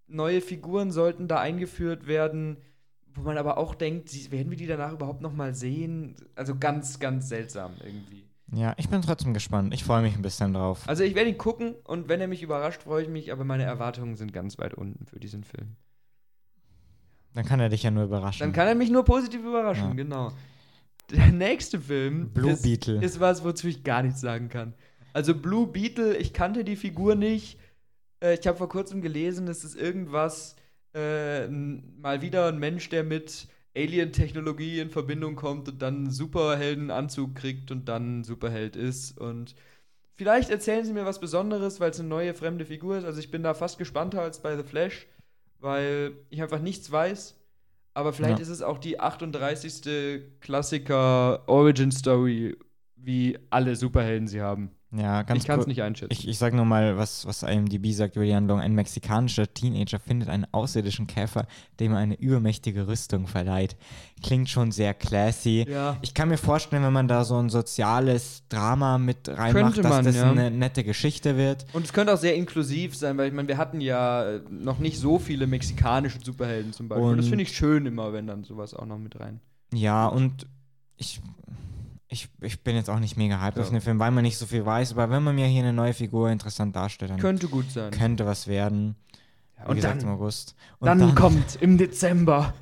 [0.07, 2.59] neue Figuren sollten da eingeführt werden,
[3.15, 6.15] wo man aber auch denkt, werden wir die danach überhaupt noch mal sehen?
[6.35, 8.25] Also ganz, ganz seltsam irgendwie.
[8.53, 9.73] Ja, ich bin trotzdem gespannt.
[9.75, 10.83] Ich freue mich ein bisschen drauf.
[10.87, 13.65] Also ich werde ihn gucken und wenn er mich überrascht, freue ich mich, aber meine
[13.65, 15.77] Erwartungen sind ganz weit unten für diesen Film.
[17.35, 18.41] Dann kann er dich ja nur überraschen.
[18.41, 19.95] Dann kann er mich nur positiv überraschen, Ja.
[19.95, 20.33] genau.
[21.11, 23.03] Der nächste Film Blue ist, Beetle.
[23.05, 24.75] ist was, wozu ich gar nichts sagen kann.
[25.13, 27.59] Also Blue Beetle, ich kannte die Figur nicht.
[28.23, 30.57] Äh, ich habe vor kurzem gelesen, es ist irgendwas,
[30.95, 36.11] äh, n- mal wieder ein Mensch, der mit Alien-Technologie in Verbindung kommt und dann einen
[36.11, 39.19] Superheldenanzug kriegt und dann ein Superheld ist.
[39.19, 39.55] Und
[40.17, 43.05] vielleicht erzählen sie mir was Besonderes, weil es eine neue fremde Figur ist.
[43.05, 45.07] Also ich bin da fast gespannter als bei The Flash,
[45.61, 47.37] weil ich einfach nichts weiß.
[47.95, 48.43] Aber vielleicht Ja.
[48.43, 50.23] ist es auch die 38.
[50.41, 52.57] Klassiker-Origin-Story,
[52.97, 54.71] wie alle Superhelden sie haben.
[54.97, 56.13] Ja, ganz ich kann es nicht einschätzen.
[56.13, 58.61] Ich, ich sage nur mal, was, was IMDb sagt über die Handlung.
[58.61, 61.47] Ein mexikanischer Teenager findet einen außerirdischen Käfer,
[61.81, 63.77] dem er eine übermächtige Rüstung verleiht.
[64.23, 65.67] Klingt schon sehr classy.
[65.69, 65.97] ja.
[66.03, 69.91] Ich kann mir vorstellen, wenn man da so ein soziales Drama mit reinmacht, Könnte dass
[69.91, 70.31] man, das ja.
[70.31, 71.67] eine nette Geschichte wird.
[71.73, 74.79] Und es könnte auch sehr inklusiv sein, weil ich meine, wir hatten ja äh, noch
[74.79, 77.09] nicht so viele mexikanische Superhelden zum Beispiel.
[77.09, 79.41] Und das Und- finde ich schön immer, wenn dann sowas auch noch mit rein.
[79.73, 80.47] Ja, und
[80.97, 81.21] ich,
[82.09, 83.63] ich, ich bin jetzt auch nicht mega hyped Ja.
[83.63, 84.93] auf den Film, weil man nicht so viel weiß.
[84.93, 87.91] Aber wenn man mir hier eine neue Figur interessant darstellt, dann Könnte gut sein.
[87.91, 88.97] könnte was werden.
[89.59, 90.55] Ja, und gesagt, dann, im August.
[90.81, 92.55] Und dann, kommt im Dezember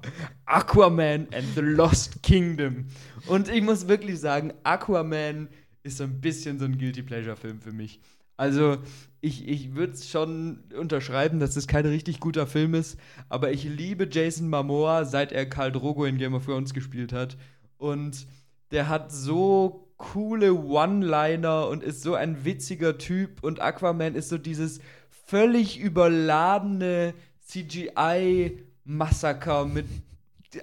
[0.47, 2.87] Aquaman and the Lost Kingdom.
[3.27, 5.49] Und ich muss wirklich sagen, Aquaman
[5.83, 8.01] ist so ein bisschen so ein Guilty Pleasure-Film für mich.
[8.37, 8.79] Also,
[9.21, 13.65] ich, ich würde es schon unterschreiben, dass es kein richtig guter Film ist, aber ich
[13.65, 17.37] liebe Jason Momoa, seit er Karl Drogo in Game of Thrones gespielt hat.
[17.79, 18.27] Und
[18.73, 23.45] der hat so coole One-Liner und ist so ein witziger Typ.
[23.45, 24.81] Und Aquaman ist so dieses
[25.27, 27.15] völlig überladene
[27.47, 29.87] CGI-Massaker mit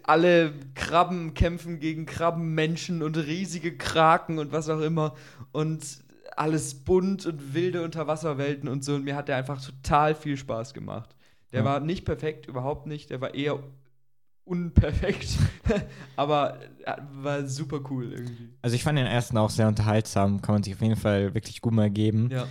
[0.03, 5.15] alle Krabben kämpfen gegen Krabbenmenschen und riesige Kraken und was auch immer.
[5.51, 6.03] Und
[6.35, 8.95] alles bunt und wilde Unterwasserwelten und so.
[8.95, 11.15] Und mir hat der einfach total viel Spaß gemacht.
[11.51, 11.65] Der Ja.
[11.65, 13.09] war nicht perfekt, überhaupt nicht.
[13.09, 13.59] Der war eher
[14.49, 15.37] unperfekt.
[16.15, 18.49] Aber er war super cool irgendwie.
[18.61, 21.61] Also ich fand den ersten auch sehr unterhaltsam, kann man sich auf jeden Fall wirklich
[21.61, 22.29] gut mal geben.
[22.31, 22.45] Ja.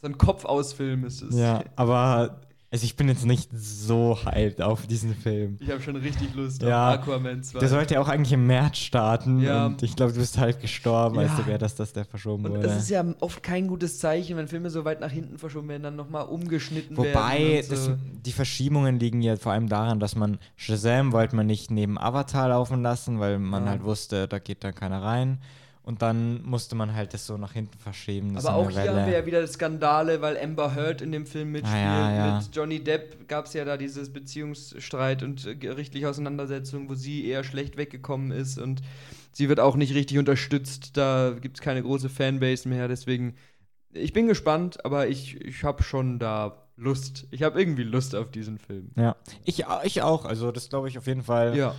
[0.00, 1.36] So ein Kopfausfilm ist es.
[1.36, 5.56] Ja, aber also ich bin jetzt nicht so hyped auf diesen Film.
[5.60, 6.90] Ich habe schon richtig Lust Ja.
[6.90, 7.58] auf Aquaman 2.
[7.60, 9.66] Der sollte ja auch eigentlich im März starten Ja.
[9.66, 11.22] und ich glaube, du bist halb gestorben, Ja.
[11.22, 12.62] als du hast, dass der verschoben und wurde.
[12.62, 15.82] das ist ja oft kein gutes Zeichen, wenn Filme so weit nach hinten verschoben werden,
[15.82, 17.14] dann nochmal umgeschnitten werden.
[17.14, 17.70] Wobei, so.
[17.74, 17.90] das,
[18.26, 22.48] die Verschiebungen liegen ja vor allem daran, dass man Shazam wollte man nicht neben Avatar
[22.48, 23.70] laufen lassen, weil man Ja.
[23.70, 25.38] halt wusste, da geht da keiner rein.
[25.88, 28.34] Und dann musste man halt das so nach hinten verschieben.
[28.34, 31.52] das Aber auch hier haben wir ja wieder Skandale, weil Amber Heard in dem Film
[31.52, 31.82] mitspielt.
[31.82, 32.36] Ah, ja, ja.
[32.36, 37.24] Mit Johnny Depp gab es ja da dieses Beziehungsstreit und äh, gerichtliche Auseinandersetzung, wo sie
[37.24, 38.82] eher schlecht weggekommen ist und
[39.32, 40.98] sie wird auch nicht richtig unterstützt.
[40.98, 42.86] Da gibt es keine große Fanbase mehr.
[42.86, 43.36] Deswegen,
[43.94, 47.26] ich bin gespannt, aber ich, ich habe schon da Lust.
[47.30, 48.90] Ich habe irgendwie Lust auf diesen Film.
[48.94, 50.26] Ja, ich, ich auch.
[50.26, 51.74] Also das glaube ich auf jeden Fall Ja.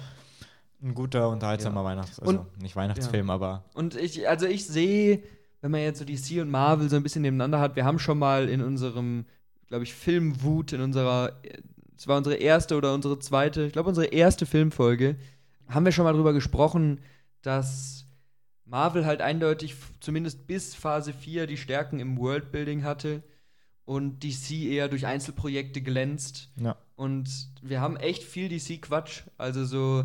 [0.81, 5.21] Ein guter, unterhaltsamer Weihnachts-, also nicht Weihnachtsfilm, aber Und ich, also ich sehe,
[5.61, 8.17] wenn man jetzt so DC und Marvel so ein bisschen nebeneinander hat, wir haben schon
[8.17, 9.25] mal in unserem,
[9.67, 11.33] glaube ich, Filmwut, in unserer,
[11.97, 15.17] es war unsere erste oder unsere zweite, ich glaube unsere erste Filmfolge,
[15.67, 17.01] haben wir schon mal drüber gesprochen,
[17.41, 18.05] dass
[18.65, 23.23] Marvel halt eindeutig, zumindest bis Phase 4, die Stärken im Worldbuilding hatte
[23.85, 26.51] und DC eher durch Einzelprojekte glänzt.
[26.55, 26.77] ja.
[26.95, 27.29] Und
[27.61, 29.23] wir haben echt viel DC-Quatsch.
[29.37, 30.03] Also so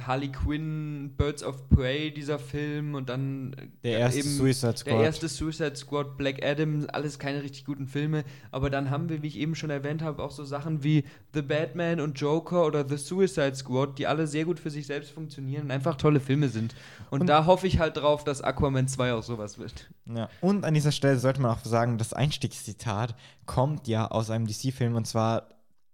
[0.00, 4.94] Harley Quinn, Birds of Prey, dieser Film und dann äh, Der erste eben Suicide Squad.
[4.94, 8.24] der erste Suicide Squad, Black Adam, alles keine richtig guten Filme.
[8.50, 11.04] Aber dann haben wir, wie ich eben schon erwähnt habe, auch so Sachen wie
[11.34, 15.10] The Batman und Joker oder The Suicide Squad, die alle sehr gut für sich selbst
[15.12, 16.74] funktionieren und einfach tolle Filme sind.
[17.10, 19.88] Und, Und- da hoffe ich halt drauf, dass Aquaman 2 auch sowas wird.
[20.06, 20.28] Ja.
[20.40, 23.14] Und an dieser Stelle sollte man auch sagen, das Einstiegszitat
[23.46, 25.48] kommt ja aus einem DC-Film und zwar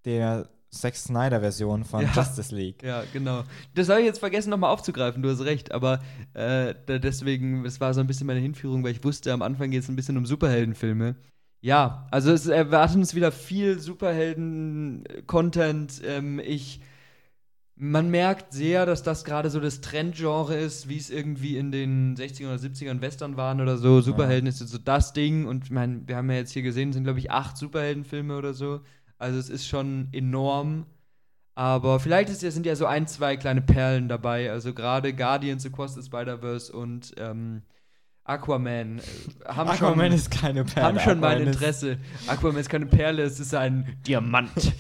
[0.05, 2.11] der Zack Snyder-Version von Ja.
[2.15, 2.83] Justice League.
[2.83, 3.45] Ja, genau.
[3.75, 6.01] Das habe ich jetzt vergessen nochmal aufzugreifen, du hast recht, aber
[6.35, 9.83] äh, deswegen, es war so ein bisschen meine Hinführung, weil ich wusste, am Anfang geht
[9.83, 11.17] es ein bisschen um Superheldenfilme.
[11.61, 16.01] Ja, also es erwartet uns wieder viel Superhelden-Content.
[16.05, 16.81] Ähm, ich,
[17.77, 22.17] man merkt sehr, dass das gerade so das Trendgenre ist, wie es irgendwie in den
[22.17, 24.01] 60ern oder 70ern Western waren oder so.
[24.01, 26.89] Superhelden ist jetzt so das Ding und ich meine, wir haben ja jetzt hier gesehen,
[26.89, 28.81] es sind glaube ich acht Superheldenfilme oder so.
[29.23, 30.87] Also es ist schon enorm.
[31.55, 34.51] Aber vielleicht ist, sind ja so ein, zwei kleine Perlen dabei.
[34.51, 37.63] Also gerade Guardians Across the Spider-Verse und ähm,
[38.25, 39.03] Aquaman äh,
[39.47, 40.87] haben Aquaman schon, ist keine Perle.
[40.89, 41.99] haben schon mein Aquaman ist- Interesse.
[42.27, 44.51] Aquaman ist keine Perle, es ist ein Diamant.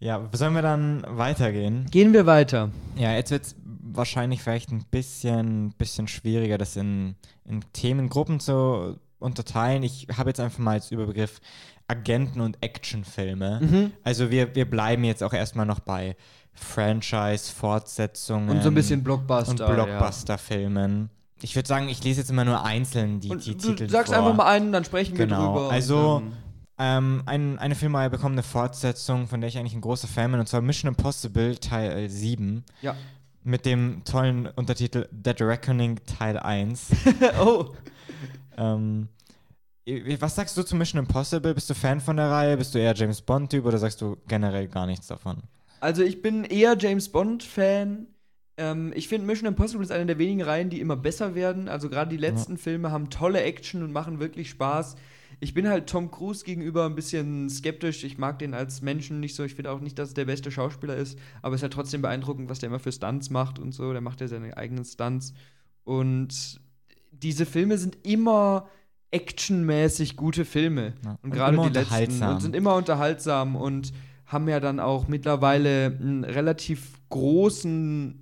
[0.00, 1.86] Ja, sollen wir dann weitergehen?
[1.90, 2.70] Gehen wir weiter.
[2.96, 7.14] Ja, jetzt wird es wahrscheinlich vielleicht ein bisschen, bisschen schwieriger, das in,
[7.46, 9.82] in Themengruppen zu unterteilen.
[9.82, 11.40] Ich habe jetzt einfach mal als Überbegriff
[11.88, 13.60] Agenten- und Actionfilme.
[13.62, 13.92] Mhm.
[14.02, 16.16] Also wir, wir bleiben jetzt auch erstmal noch bei
[16.52, 19.50] Franchise, Fortsetzungen Und so ein bisschen Blockbuster.
[19.68, 21.10] und Blockbuster-Filmen.
[21.42, 23.34] Ich würde sagen, ich lese jetzt immer nur einzeln die, Ja.
[23.34, 24.22] Und die du Titel sagst vor.
[24.22, 25.66] einfach mal einen, dann sprechen wir Genau, drüber.
[25.68, 26.22] und also-
[26.76, 30.40] Ähm, ein, eine Filmreihe bekommt eine Fortsetzung, von der ich eigentlich ein großer Fan bin,
[30.40, 32.64] und zwar Mission Impossible Teil 7.
[32.82, 32.96] Ja.
[33.44, 36.88] Mit dem tollen Untertitel Dead Reckoning Teil 1.
[37.44, 37.66] oh,
[38.56, 39.08] ähm,
[39.86, 41.54] was sagst du zu Mission Impossible?
[41.54, 42.56] Bist du Fan von der Reihe?
[42.56, 45.42] Bist du eher James Bond-Typ oder sagst du generell gar nichts davon?
[45.80, 48.06] Also ich bin eher James Bond-Fan.
[48.56, 51.68] Ähm, ich finde Mission Impossible ist eine der wenigen Reihen, die immer besser werden.
[51.68, 54.96] Also gerade die letzten Filme haben tolle Action und machen wirklich Spaß.
[55.40, 58.04] Ich bin halt Tom Cruise gegenüber ein bisschen skeptisch.
[58.04, 59.44] Ich mag den als Menschen nicht so.
[59.44, 61.18] Ich finde auch nicht, dass er der beste Schauspieler ist.
[61.42, 63.92] Aber es ist halt trotzdem beeindruckend, was der immer für Stunts macht und so.
[63.92, 65.34] Der macht ja seine eigenen Stunts.
[65.82, 66.60] Und
[67.10, 68.68] diese Filme sind immer
[69.14, 70.94] actionmäßig gute Filme.
[71.04, 71.18] Ja.
[71.22, 73.92] Und gerade immer die letzten und sind immer unterhaltsam und
[74.26, 78.20] haben ja dann auch mittlerweile einen relativ großen,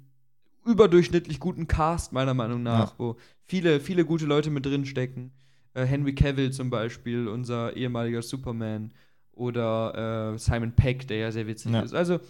[0.64, 2.94] überdurchschnittlich guten Cast, meiner Meinung nach, Ja.
[2.98, 5.32] wo viele, viele gute Leute mit drin stecken.
[5.74, 8.92] Äh, Henry Cavill zum Beispiel, unser ehemaliger Superman.
[9.32, 11.80] Oder äh, Simon Peck, der ja sehr witzig Ja.
[11.80, 11.94] ist.
[11.94, 12.20] Also,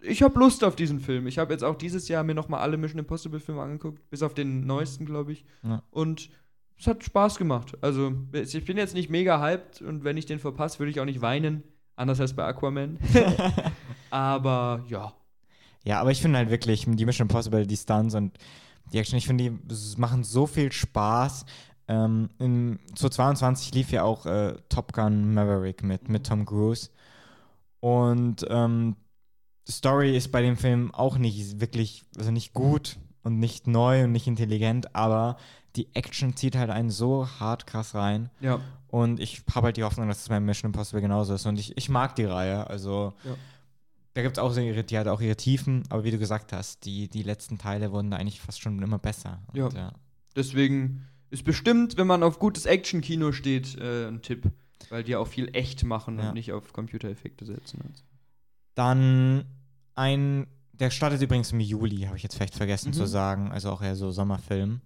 [0.00, 1.26] ich habe Lust auf diesen Film.
[1.28, 4.22] Ich habe jetzt auch dieses Jahr mir noch mal alle Mission Impossible Filme angeguckt, bis
[4.22, 5.44] auf den neuesten, glaube ich.
[5.62, 5.82] Ja.
[5.90, 6.30] Und
[6.78, 7.76] es hat Spaß gemacht.
[7.80, 11.04] Also, ich bin jetzt nicht mega hyped und wenn ich den verpasse, würde ich auch
[11.04, 11.62] nicht weinen.
[11.96, 12.98] Anders als bei Aquaman.
[14.10, 15.12] Aber ja.
[15.84, 18.36] Ja, aber ich finde halt wirklich die Mission Impossible, die Stunts und
[18.92, 21.46] die Action, ich finde, die machen so viel Spaß.
[21.88, 26.90] Ähm, in, 2022 lief ja auch äh, Top Gun Maverick mit, mit Tom Cruise.
[27.80, 28.96] Und ähm,
[29.66, 34.04] die Story ist bei dem Film auch nicht wirklich, also nicht gut und nicht neu
[34.04, 35.36] und nicht intelligent, aber
[35.76, 38.30] die Action zieht halt einen so hart krass rein.
[38.40, 38.60] Ja.
[38.88, 41.44] Und ich habe halt die Hoffnung, dass es bei Mission Impossible genauso ist.
[41.46, 42.66] Und ich, ich mag die Reihe.
[42.68, 43.34] Also Ja.
[44.14, 46.52] da gibt es auch so ihre, die hat auch ihre Tiefen, aber wie du gesagt
[46.52, 49.40] hast, die, die letzten Teile wurden da eigentlich fast schon immer besser.
[49.52, 49.66] Ja.
[49.66, 49.92] Und, ja.
[50.34, 54.50] Deswegen ist bestimmt, wenn man auf gutes Action-Kino steht, äh, ein Tipp.
[54.90, 56.28] Weil die auch viel echt machen Ja.
[56.28, 57.80] und nicht auf Computereffekte setzen.
[57.84, 58.02] und so.
[58.74, 59.44] Dann
[59.96, 62.94] ein, der startet übrigens im Juli, habe ich jetzt vielleicht vergessen Mhm.
[62.94, 64.80] zu sagen, also auch eher so Sommerfilm.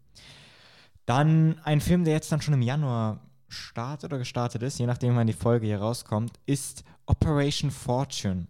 [1.06, 5.16] Dann ein Film, der jetzt dann schon im Januar startet oder gestartet ist, je nachdem,
[5.16, 8.46] wann die Folge hier rauskommt, ist Operation Fortune.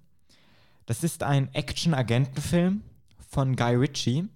[0.86, 2.82] Das ist ein Action-Agentenfilm
[3.28, 4.28] von Guy Ritchie.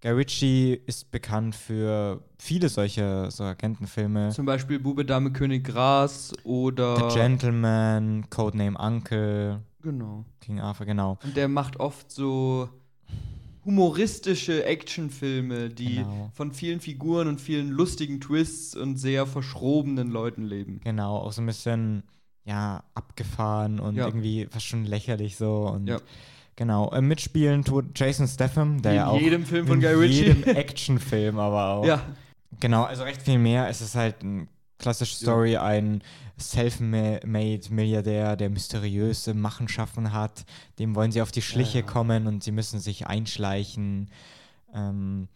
[0.00, 4.30] Guy Ritchie ist bekannt für viele solche so Agentenfilme.
[4.30, 6.96] Zum Beispiel Bube, Dame, König, Gras oder.
[7.10, 10.24] The Gentleman, Codename Uncle, Genau.
[10.40, 11.18] King Arthur, genau.
[11.22, 12.68] Und der macht oft so
[13.64, 16.30] humoristische Actionfilme, die Genau.
[16.34, 20.80] von vielen Figuren und vielen lustigen Twists und sehr verschrobenen Leuten leben.
[20.84, 22.02] Genau, auch so ein bisschen,
[22.44, 24.06] ja, abgefahren und Ja.
[24.06, 25.66] irgendwie fast schon lächerlich so.
[25.68, 25.98] Und Ja.
[26.56, 29.82] Genau, äh, mitspielen tut Jason Statham, der Wie ja in auch jedem Film von in
[29.82, 30.24] Guy Ritchie.
[30.26, 31.84] jedem Actionfilm aber auch.
[31.86, 32.02] Ja,
[32.60, 33.68] Genau, also recht viel mehr.
[33.68, 34.46] Es ist halt eine
[34.78, 36.02] klassische Story, ein
[36.38, 40.44] self-made Milliardär, der mysteriöse Machenschaften hat.
[40.78, 41.84] Dem wollen sie auf die Schliche ja.
[41.84, 44.10] kommen und sie müssen sich einschleichen.
[44.72, 45.28] Ähm,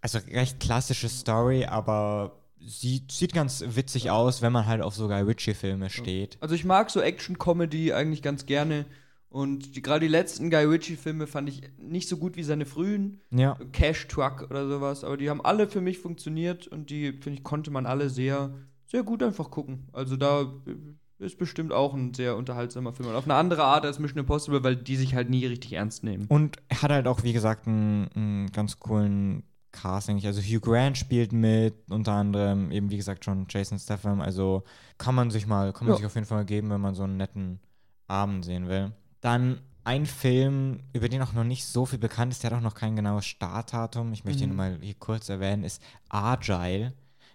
[0.00, 5.08] also recht klassische Story, aber sie sieht ganz witzig aus, wenn man halt auf so
[5.08, 6.38] Guy Ritchie-Filme steht.
[6.40, 8.86] also ich mag so Action-Comedy eigentlich ganz gerne.
[9.28, 13.20] Und die, gerade die letzten Guy Ritchie-Filme fand ich nicht so gut wie seine frühen.
[13.30, 13.56] Ja.
[13.70, 15.04] Cash Truck oder sowas.
[15.04, 18.52] Aber die haben alle für mich funktioniert und die, finde ich, konnte man alle sehr,
[18.90, 19.86] sehr gut einfach gucken.
[19.92, 23.08] Also da äh, ist bestimmt auch ein sehr unterhaltsamer Film.
[23.10, 26.02] Und auf eine andere Art als Mission Impossible, weil die sich halt nie richtig ernst
[26.02, 26.26] nehmen.
[26.28, 30.26] Und er hat halt auch, wie gesagt, einen, einen ganz coolen Cast, denke ich.
[30.26, 34.20] Also Hugh Grant spielt mit, unter anderem eben, wie gesagt, schon Jason Statham.
[34.20, 34.64] Also
[34.98, 35.96] kann man sich mal, kann man Ja.
[35.98, 37.60] sich auf jeden Fall mal geben, wenn man so einen netten
[38.08, 38.92] Abend sehen will.
[39.20, 42.62] Dann ein Film, über den auch noch nicht so viel bekannt ist, der hat auch
[42.62, 44.12] noch kein genaues Startdatum.
[44.12, 44.56] Ich möchte ihn Mhm.
[44.56, 46.92] nur mal hier kurz erwähnen, ist Agile.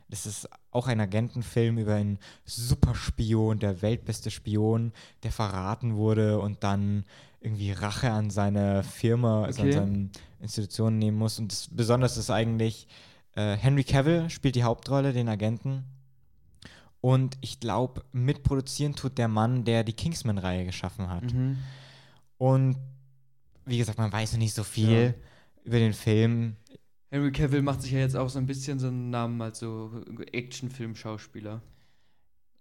[0.09, 4.91] Das ist auch ein Agentenfilm über einen Superspion, der weltbeste Spion,
[5.23, 7.05] der verraten wurde und dann
[7.41, 9.77] irgendwie Rache an seine Firma, also an Okay.
[9.77, 10.09] seine
[10.41, 11.39] Institutionen nehmen muss.
[11.39, 12.87] Und das besonders ist eigentlich,
[13.35, 15.83] äh, Henry Cavill spielt die Hauptrolle, den Agenten.
[17.01, 21.31] Und ich glaube, mitproduzieren tut der Mann, der die Kingsman-Reihe geschaffen hat.
[21.33, 21.57] Mhm.
[22.37, 22.77] Und
[23.65, 25.63] wie gesagt, man weiß noch nicht so viel Ja.
[25.63, 26.55] über den Film.
[27.15, 29.89] Henry Cavill macht sich ja jetzt auch so ein bisschen so einen Namen als so
[30.33, 31.61] Actionfilm-Schauspieler.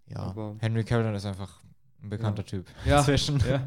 [0.09, 1.61] Ja, Aber- Henry Cavill ist einfach
[2.03, 2.49] ein bekannter Ja.
[2.49, 2.67] Typ.
[2.87, 3.41] Ja, Inzwischen.
[3.49, 3.67] Ja.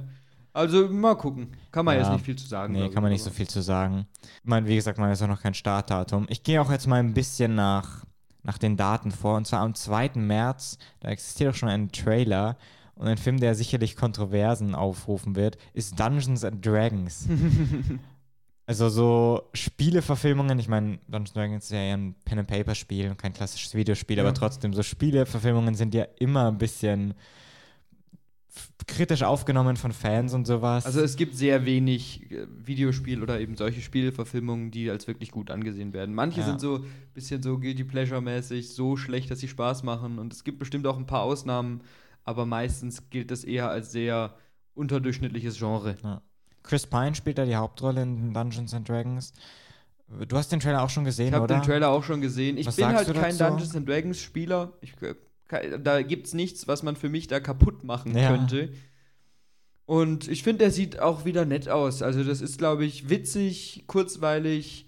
[0.53, 1.49] Also mal gucken.
[1.71, 2.03] Kann man Ja.
[2.03, 2.73] jetzt nicht viel zu sagen.
[2.73, 4.07] Nee, kann man ich, nicht so viel zu sagen.
[4.21, 6.25] Ich meine, wie gesagt, man ist auch noch kein Startdatum.
[6.29, 8.05] Ich gehe auch jetzt mal ein bisschen nach,
[8.43, 9.35] nach den Daten vor.
[9.35, 10.11] Und zwar am 2.
[10.15, 12.57] März, da existiert auch schon ein Trailer.
[12.95, 17.27] Und ein Film, der sicherlich Kontroversen aufrufen wird, ist Dungeons and Dragons.
[18.67, 23.73] also so Spieleverfilmungen, ich meine, Dungeons Dragons ist ja eher ein Pen-and-Paper-Spiel und kein klassisches
[23.73, 24.23] Videospiel, Ja.
[24.23, 27.13] aber trotzdem, so Spieleverfilmungen sind ja immer ein bisschen
[28.87, 30.85] kritisch aufgenommen von Fans und sowas.
[30.85, 35.51] Also es gibt sehr wenig äh, Videospiel- oder eben solche Spielverfilmungen, die als wirklich gut
[35.51, 36.15] angesehen werden.
[36.15, 36.45] Manche Ja.
[36.45, 40.19] sind so ein bisschen so Guilty Pleasure-mäßig, so schlecht, dass sie Spaß machen.
[40.19, 41.81] Und es gibt bestimmt auch ein paar Ausnahmen,
[42.23, 44.35] aber meistens gilt das eher als sehr
[44.73, 45.97] unterdurchschnittliches Genre.
[46.67, 49.33] Chris Pine spielt da die Hauptrolle in Dungeons and Dragons.
[50.27, 51.55] Du hast den Trailer auch schon gesehen, Ich habe oder?
[51.59, 52.57] den Trailer auch schon gesehen.
[52.57, 53.37] Ich Was bin halt kein?
[53.37, 54.73] Dungeons and Dragons Spieler.
[54.81, 58.29] Ich, äh, da gibt's nichts, was man für mich da kaputt machen Ja.
[58.29, 58.69] könnte.
[59.85, 62.01] Und ich finde, der sieht auch wieder nett aus.
[62.01, 64.85] Also das ist, glaube ich, witzig, kurzweilig,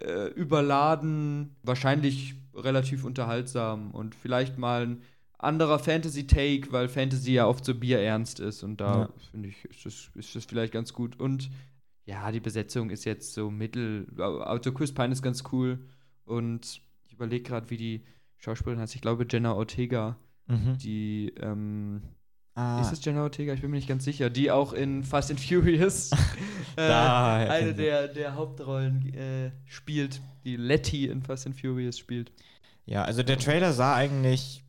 [0.00, 5.02] äh, überladen, wahrscheinlich relativ unterhaltsam und vielleicht mal ein
[5.42, 9.08] anderer Fantasy-Take, weil Fantasy ja oft so bierernst ist und da Ja.
[9.30, 11.18] finde ich, ist das, ist das vielleicht ganz gut.
[11.20, 11.50] Und
[12.04, 14.06] ja, die Besetzung ist jetzt so mittel.
[14.18, 15.78] Also Chris Pine ist ganz cool
[16.24, 18.04] und ich überlege gerade, wie die
[18.38, 18.94] Schauspielerin heißt.
[18.94, 20.16] Ich glaube Jenna Ortega,
[20.48, 20.76] Mhm.
[20.78, 22.02] die ähm,
[22.54, 23.54] Ah, ist es Jenna Ortega?
[23.54, 24.28] Ich bin mir nicht ganz sicher.
[24.28, 26.10] Die auch in Fast and Furious
[26.76, 32.30] äh, eine der, der Hauptrollen äh, spielt, die Letty in Fast and Furious spielt.
[32.84, 34.62] ja, also der Trailer sah eigentlich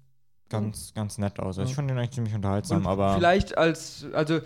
[0.54, 1.58] ganz, ganz nett aus.
[1.58, 1.68] Also Ja.
[1.68, 4.40] ich fand ihn eigentlich ziemlich unterhaltsam, Und aber vielleicht als, also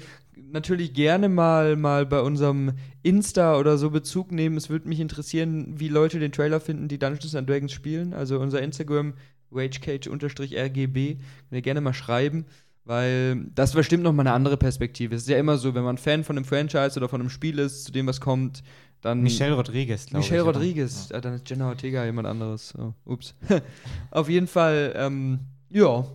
[0.52, 4.58] natürlich gerne mal, mal bei unserem Insta oder so Bezug nehmen.
[4.58, 8.13] Es würde mich interessieren, wie Leute den Trailer finden, die Dungeons and Dragons spielen.
[8.13, 9.13] Also unser Instagram,
[9.52, 12.46] ragecage-rgb, könnt ihr gerne mal schreiben,
[12.86, 15.15] weil das bestimmt noch mal eine andere Perspektive.
[15.15, 17.60] Es ist ja immer so, wenn man Fan von einem Franchise oder von einem Spiel
[17.60, 18.63] ist, zu dem was kommt,
[19.02, 20.32] dann Michelle Rodriguez, glaube ich.
[20.32, 20.43] Michelle?
[20.43, 22.74] Rodriguez, ah, dann ist Jenna Ortega jemand anderes.
[22.78, 23.36] Oh, ups.
[24.12, 26.06] Auf jeden Fall, ähm, ja,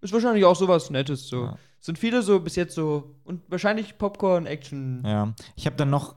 [0.00, 1.28] ist wahrscheinlich auch sowas Nettes.
[1.28, 1.44] So.
[1.44, 1.58] Ja.
[1.80, 5.02] Sind viele so bis jetzt so und wahrscheinlich Popcorn-Action.
[5.04, 5.10] Ja.
[5.10, 5.34] ja.
[5.56, 6.16] Ich habe dann noch,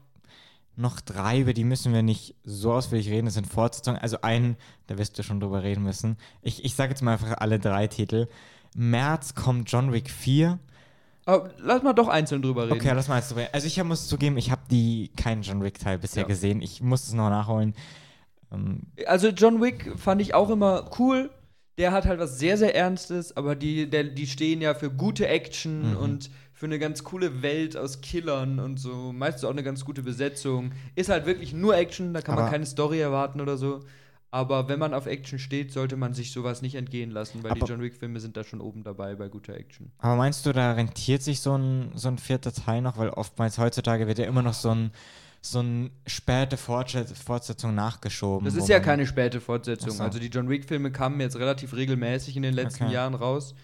[0.76, 3.26] noch drei, über die müssen wir nicht so ausführlich reden.
[3.26, 4.00] Das sind Fortsetzungen.
[4.02, 6.18] Also einen, da wirst du schon drüber reden müssen.
[6.42, 8.28] Ich, ich sage jetzt mal einfach alle drei Titel.
[8.76, 10.58] März kommt John Wick 4.
[11.26, 12.74] Aber lass mal doch einzeln drüber reden.
[12.74, 13.48] Okay, lass mal jetzt drüber.
[13.54, 16.28] Also ich hab- muss zugeben, ich habe die keinen John Wick Teil bisher Ja.
[16.28, 16.62] gesehen.
[16.64, 17.76] Ich muss es noch nachholen.
[18.52, 21.30] Ähm, Also John Wick fand ich auch immer cool.
[21.78, 25.28] Der hat halt was sehr, sehr Ernstes, aber die, der, die stehen ja für gute
[25.28, 25.98] Action Mhm.
[25.98, 29.12] und für eine ganz coole Welt aus Killern und so.
[29.14, 30.72] Meistens auch eine ganz gute Besetzung.
[30.96, 33.80] Ist halt wirklich nur Action, da kann man Aber- keine Story erwarten oder so.
[34.34, 37.62] Aber wenn man auf Action steht, sollte man sich sowas nicht entgehen lassen, weil die
[37.66, 39.92] John Wick-Filme sind da schon oben dabei bei guter Action.
[39.98, 42.98] aber meinst du, da rentiert sich so ein, so ein vierter Teil noch?
[42.98, 44.92] Weil oftmals heutzutage wird ja immer noch so ein,
[45.42, 48.46] so ein späte Fortsetzung nachgeschoben.
[48.46, 49.92] Das ist ja keine späte Fortsetzung.
[49.92, 50.04] So.
[50.04, 52.94] Also die John Wick-Filme kamen jetzt relativ regelmäßig in den letzten Okay.
[52.94, 53.56] Jahren raus.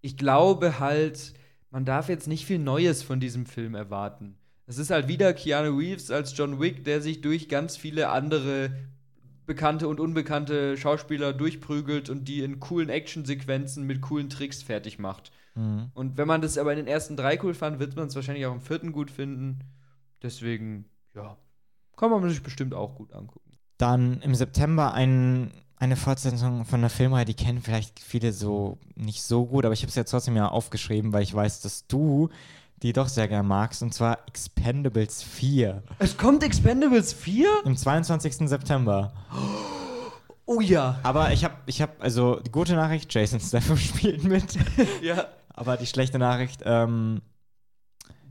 [0.00, 1.32] Ich glaube halt,
[1.70, 4.36] man darf jetzt nicht viel Neues von diesem Film erwarten.
[4.66, 8.72] Es ist halt wieder Keanu Reeves als John Wick, der sich durch ganz viele andere
[9.46, 15.30] bekannte und unbekannte Schauspieler durchprügelt und die in coolen Actionsequenzen mit coolen Tricks fertig macht.
[15.54, 15.90] Mhm.
[15.94, 18.46] Und wenn man das aber in den ersten drei cool fand, wird man es wahrscheinlich
[18.46, 19.60] auch im vierten gut finden.
[20.22, 21.36] Deswegen, ja,
[21.96, 23.52] kann man sich bestimmt auch gut angucken.
[23.78, 29.22] Dann im September ein, eine Fortsetzung von einer Filmreihe, die kennen vielleicht viele so nicht
[29.22, 32.28] so gut, aber ich habe es jetzt trotzdem ja aufgeschrieben, weil ich weiß, dass du
[32.82, 37.48] die doch sehr gerne magst, und zwar Expendables 4 Es kommt Expendables 4?
[37.64, 38.48] im 22.
[38.48, 39.12] September.
[40.46, 40.98] Oh ja.
[41.04, 44.58] Aber ich habe, ich habe, also die gute Nachricht, Jason Statham spielt mit,
[45.00, 45.26] Ja.
[45.54, 47.22] aber die schlechte Nachricht, ähm,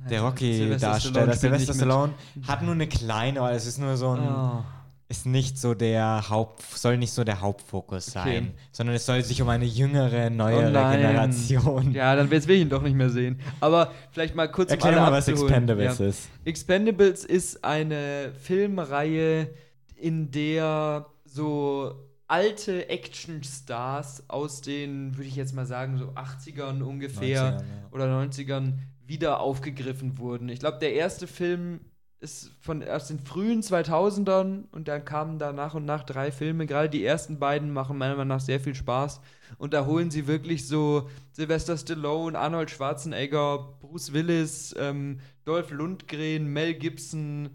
[0.09, 2.13] der Rocky-Darsteller, Sylvester Stallone,
[2.47, 4.63] hat nur eine kleine, aber es ist nur so ein, Oh.
[5.09, 8.51] ist nicht so der Haupt, soll nicht so der Hauptfokus sein, Okay.
[8.71, 10.91] sondern es soll sich um eine jüngere, neuere Oh.
[10.91, 11.91] Generation.
[11.91, 13.39] Ja, dann will ich ihn doch nicht mehr sehen.
[13.59, 15.49] Aber vielleicht mal kurz Erklär um mal, was abzuholen.
[15.53, 16.05] Expendables Ja.
[16.05, 16.29] ist.
[16.45, 19.49] Expendables ist eine Filmreihe,
[19.97, 21.93] in der so
[22.27, 27.63] alte Actionstars aus den, würde ich jetzt mal sagen, so 80ern ungefähr 90ern, ja.
[27.91, 28.73] oder 90ern
[29.11, 30.47] wieder aufgegriffen wurden.
[30.47, 31.81] Ich glaube, der erste Film
[32.21, 36.65] ist von aus den frühen 2000ern und dann kamen da nach und nach drei Filme.
[36.65, 39.19] Gerade die ersten beiden machen meiner Meinung nach sehr viel Spaß
[39.57, 46.47] und da holen sie wirklich so Sylvester Stallone, Arnold Schwarzenegger, Bruce Willis, ähm, Dolph Lundgren,
[46.47, 47.49] Mel Gibson,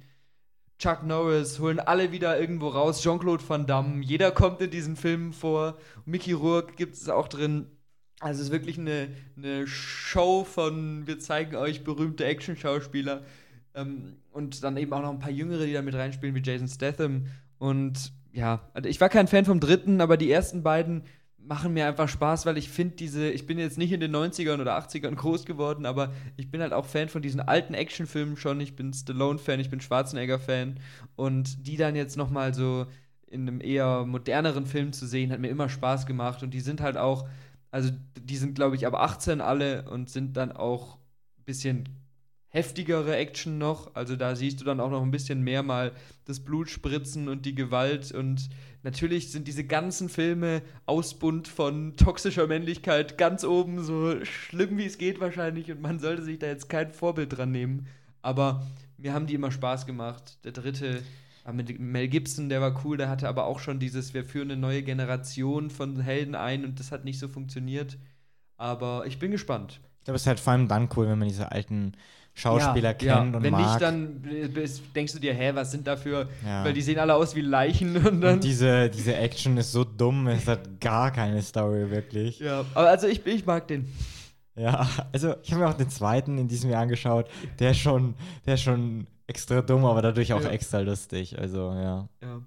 [0.78, 5.32] Chuck Norris, holen alle wieder irgendwo raus, Jean-Claude Van Damme, jeder kommt in diesen Filmen
[5.32, 7.70] vor, Mickey Rourke gibt es auch drin.
[8.20, 13.22] Also es ist wirklich eine, eine Show von, wir zeigen euch berühmte Action-Schauspieler
[13.74, 16.68] ähm, und dann eben auch noch ein paar Jüngere, die da mit reinspielen, wie Jason
[16.68, 17.26] Statham.
[17.58, 21.02] Und ja, also ich war kein Fan vom dritten, aber die ersten beiden
[21.46, 24.60] machen mir einfach Spaß, weil ich finde diese, ich bin jetzt nicht in den 90ern
[24.60, 28.60] oder 80ern groß geworden, aber ich bin halt auch Fan von diesen alten Actionfilmen schon.
[28.60, 30.80] Ich bin Stallone-Fan, ich bin Schwarzenegger-Fan
[31.14, 32.86] und die dann jetzt noch mal so
[33.28, 36.80] in einem eher moderneren Film zu sehen, hat mir immer Spaß gemacht und die sind
[36.80, 37.28] halt auch,
[37.76, 40.96] also die sind glaube ich ab 18 alle und sind dann auch
[41.36, 41.90] ein bisschen
[42.48, 43.94] heftigere Action noch.
[43.94, 45.92] Also da siehst du dann auch noch ein bisschen mehr mal
[46.24, 48.12] das Blutspritzen und die Gewalt.
[48.12, 48.48] Und
[48.82, 54.96] natürlich sind diese ganzen Filme Ausbund von toxischer Männlichkeit ganz oben, so schlimm wie es
[54.96, 55.70] geht wahrscheinlich.
[55.70, 57.88] Und man sollte sich da jetzt kein Vorbild dran nehmen.
[58.22, 58.66] Aber
[58.96, 60.38] mir haben die immer Spaß gemacht.
[60.44, 61.02] Der dritte
[61.46, 64.50] äh, mit Mel Gibson, der war cool, der hatte aber auch schon dieses, wir führen
[64.50, 67.98] eine neue Generation von Helden ein und das hat nicht so funktioniert.
[68.56, 69.80] Aber ich bin gespannt.
[69.98, 71.92] Ich glaube, es ist halt vor allem dann cool, wenn man diese alten
[72.32, 73.36] Schauspieler ja, kennt ja.
[73.38, 73.66] und Wenn mag.
[73.66, 74.22] nicht, dann
[74.94, 76.64] denkst du dir, hä, was sind da für, Ja.
[76.64, 78.34] weil die sehen alle aus wie Leichen und dann.
[78.34, 82.38] und diese, diese Action ist so dumm, es hat gar keine Story wirklich.
[82.38, 83.90] ja, aber also ich, ich mag den.
[84.54, 87.28] Ja, also ich habe mir auch den zweiten in diesem Jahr angeschaut.
[87.58, 88.14] Der schon,
[88.46, 90.50] der schon extra dumm, aber dadurch auch Ja.
[90.50, 91.38] extra lustig.
[91.38, 92.08] Also ja.
[92.22, 92.40] Ja.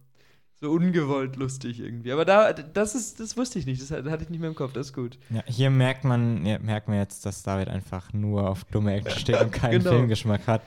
[0.62, 2.12] So ungewollt lustig irgendwie.
[2.12, 3.82] Aber da, das ist, das wusste ich nicht.
[3.82, 4.74] Das hatte ich nicht mehr im Kopf.
[4.74, 5.18] Das ist gut.
[5.30, 9.18] ja hier merkt man, ja, merkt man jetzt, dass David einfach nur auf dumme Action
[9.20, 9.92] steht und keinen Genau.
[9.92, 10.62] Filmgeschmack hat.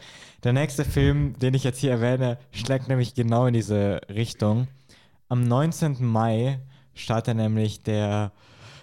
[0.45, 4.67] Der nächste Film, den ich jetzt hier erwähne, schlägt nämlich genau in diese Richtung.
[5.29, 5.99] Am 19.
[6.05, 6.59] Mai
[6.95, 8.33] startet nämlich der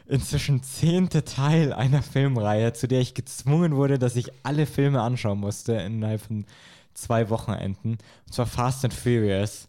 [0.07, 5.39] inzwischen zehnte Teil einer Filmreihe, zu der ich gezwungen wurde, dass ich alle Filme anschauen
[5.39, 6.45] musste innerhalb von
[6.93, 7.91] zwei Wochenenden.
[8.25, 9.67] Und zwar Fast and Furious.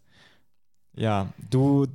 [0.95, 1.87] Ja, du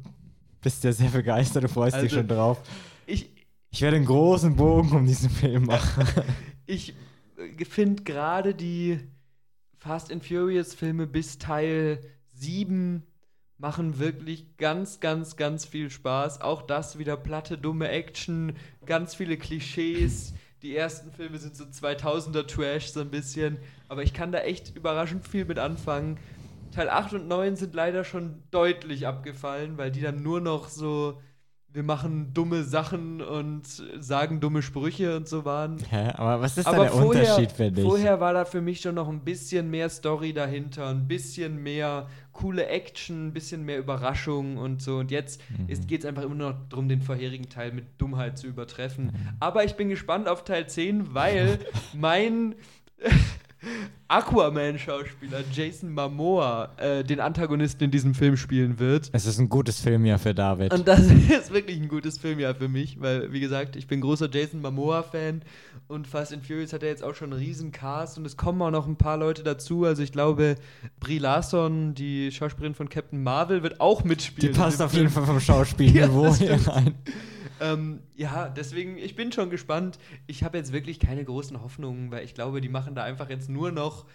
[0.61, 2.61] bist ja sehr begeistert, du freust dich Also- schon drauf.
[3.05, 3.29] Ich,
[3.71, 6.05] Ich werde einen großen Bogen um diesen Film machen.
[6.65, 6.93] ich
[7.67, 8.99] finde gerade die
[9.77, 11.99] Fast and Furious Filme bis Teil
[12.33, 13.03] 7
[13.57, 16.41] machen wirklich ganz, ganz, ganz viel Spaß.
[16.41, 18.53] Auch das wieder platte, dumme Action,
[18.85, 20.33] ganz viele Klischees.
[20.65, 24.75] Die ersten Filme sind so 2000er Trash so ein bisschen, aber ich kann da echt
[24.75, 26.17] überraschend viel mit anfangen.
[26.71, 31.21] Teil 8 und 9 sind leider schon deutlich abgefallen, weil die dann nur noch so
[31.75, 33.63] wir machen dumme Sachen und
[33.99, 35.77] sagen dumme Sprüche und so waren.
[35.89, 36.11] Hä?
[36.15, 37.83] Aber was ist da Aber der vorher, Unterschied für dich?
[37.83, 42.07] vorher war da für mich schon noch ein bisschen mehr Story dahinter, ein bisschen mehr
[42.31, 44.97] coole Action, ein bisschen mehr Überraschung und so.
[44.97, 45.87] Und jetzt Mhm.
[45.87, 49.05] geht es einfach immer noch darum, den vorherigen Teil mit Dummheit zu übertreffen.
[49.07, 49.11] Mhm.
[49.39, 51.59] Aber ich bin gespannt auf Teil 10, weil
[51.93, 52.55] mein
[54.07, 59.09] Aquaman-Schauspieler Jason Momoa äh, den Antagonisten in diesem Film spielen wird.
[59.13, 60.73] es ist ein gutes Filmjahr für David.
[60.73, 60.99] Und das
[61.29, 65.41] ist wirklich ein gutes Filmjahr für mich, weil, wie gesagt, ich bin großer Jason Momoa-Fan
[65.87, 68.61] und Fast and Furious hat ja jetzt auch schon einen riesen Cast und es kommen
[68.61, 69.85] auch noch ein paar Leute dazu.
[69.85, 70.55] Also ich glaube,
[70.99, 74.51] Brie Larson, die Schauspielerin von Captain Marvel, wird auch Die mitspielen.
[74.53, 75.09] in passt auf jeden.
[75.09, 76.95] Fall vom Schauspielniveau Ja, hier rein.
[77.61, 79.97] Ähm, ja, deswegen, ich bin schon gespannt.
[80.27, 83.49] Ich habe jetzt wirklich keine großen Hoffnungen, weil ich glaube, die machen da einfach jetzt
[83.49, 84.05] nur noch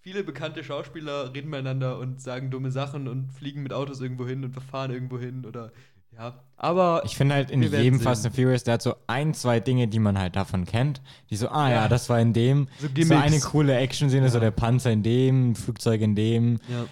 [0.00, 4.44] viele bekannte Schauspieler reden miteinander und sagen dumme Sachen und fliegen mit Autos irgendwo hin
[4.44, 5.72] und fahren irgendwo hin oder
[6.16, 6.42] ja.
[6.56, 8.00] Aber Ich finde halt in jedem sehen.
[8.00, 11.00] Fast and Furious, der hat so ein, zwei Dinge, die man halt davon kennt.
[11.30, 11.88] Die so, ah ja, Ja.
[11.88, 12.66] das war in dem.
[12.78, 14.40] So So, eine coole Action-Szene, so Ja.
[14.44, 16.58] der Panzer in dem, Flugzeug in dem.
[16.68, 16.86] ja.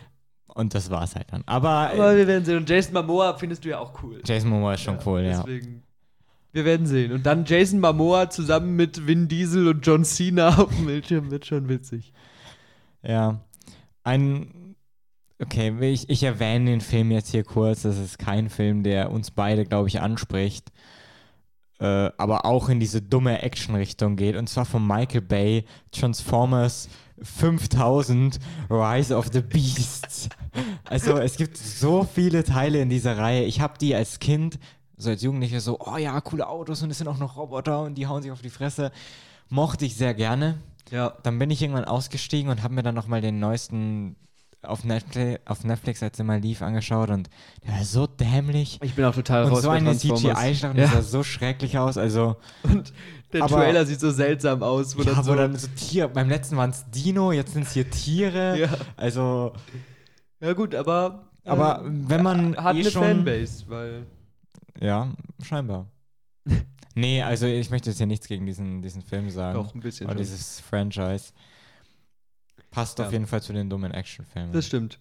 [0.55, 1.45] Und das war's halt dann.
[1.47, 2.57] Aber, Aber äh, wir werden sehen.
[2.59, 4.21] Und Jason Momoa findest du ja auch cool.
[4.25, 5.39] Jason Momoa ist schon cool, ja.
[5.43, 5.83] Deswegen.
[6.53, 7.13] Wir werden sehen.
[7.13, 11.47] Und dann Jason Momoa zusammen mit Vin Diesel und John Cena auf dem Bildschirm wird
[11.47, 12.13] schon witzig.
[13.03, 13.41] Ja.
[14.03, 14.75] Ein.
[15.41, 17.83] Okay, ich, ich erwähne den Film jetzt hier kurz.
[17.83, 20.73] Das ist kein Film, der uns beide, glaube ich, anspricht.
[21.81, 24.35] Äh, aber auch in diese dumme Action-Richtung geht.
[24.35, 26.89] Und zwar von Michael Bay, Transformers
[27.23, 28.39] 5000,
[28.69, 30.29] Rise of the Beasts.
[30.85, 33.45] Also es gibt so viele Teile in dieser Reihe.
[33.45, 34.59] Ich habe die als Kind,
[34.99, 37.95] so als Jugendlicher, so, oh ja, coole Autos und es sind auch noch Roboter und
[37.95, 38.91] die hauen sich auf die Fresse.
[39.49, 40.59] Mochte ich sehr gerne
[40.91, 41.15] Ja.
[41.23, 44.17] dann bin ich irgendwann ausgestiegen und habe mir dann nochmal den neuesten
[44.63, 47.31] auf Netflix, auf Netflix, als er mal lief, angeschaut und
[47.65, 48.81] der war so dämlich.
[48.83, 49.97] Ich bin auch total Und raus so eine.
[49.97, 50.83] CGI-Schlacht, Ja.
[50.83, 51.97] das sah so schrecklich aus.
[51.97, 52.93] Also, Und
[53.33, 54.97] der Aber- Trailer sieht so seltsam aus.
[54.99, 57.73] Wo ja, dann so, dann so Tier, beim letzten waren es Dino, jetzt sind es
[57.73, 58.59] hier Tiere.
[58.59, 58.69] ja.
[58.97, 59.53] Also,
[60.41, 61.29] ja, gut, aber.
[61.45, 63.03] aber äh, wenn man hat eh eine schon.
[63.05, 64.07] Fanbase, weil.
[64.81, 65.13] Ja,
[65.43, 65.87] scheinbar.
[66.95, 69.55] nee, also ich möchte jetzt hier nichts gegen diesen, diesen Film sagen.
[69.55, 70.07] Doch, ein bisschen.
[70.07, 70.23] Oder schon.
[70.23, 71.33] dieses Franchise.
[72.71, 73.07] Passt Ja.
[73.07, 74.53] auf jeden Fall zu den dummen Actionfilmen.
[74.53, 74.99] Das stimmt.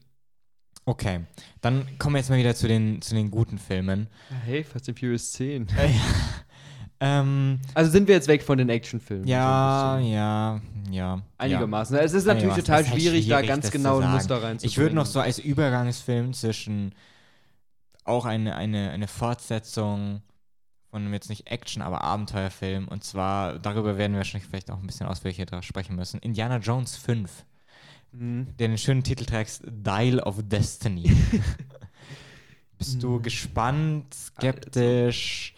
[0.85, 1.19] Okay,
[1.59, 4.07] dann kommen wir jetzt mal wieder zu den, zu den guten Filmen.
[4.45, 5.67] Hey, Fast and Furious 10.
[6.99, 9.27] Ähm, Also sind wir jetzt weg von den Actionfilmen.
[9.27, 11.21] ja, so ja, ja.
[11.37, 11.95] Einigermaßen.
[11.97, 14.09] Es ist natürlich total ist halt schwierig, da schwierig, ganz genau ein.
[14.11, 14.59] Muster reinzubringen.
[14.63, 16.95] Ich würde noch so als Übergangsfilm zwischen
[18.07, 20.21] auch eine, eine, eine Fortsetzung
[20.89, 22.87] von einem jetzt nicht Action, aber Abenteuerfilm.
[22.87, 26.19] Und zwar, darüber werden wir wahrscheinlich vielleicht auch ein bisschen ausführlicher sprechen müssen.
[26.19, 27.45] Indiana Jones 5,
[28.13, 28.47] Mhm.
[28.57, 31.11] der den schönen Titel trägt, Dial of Destiny.
[32.77, 33.21] Bist du Mhm.
[33.23, 35.53] gespannt, skeptisch?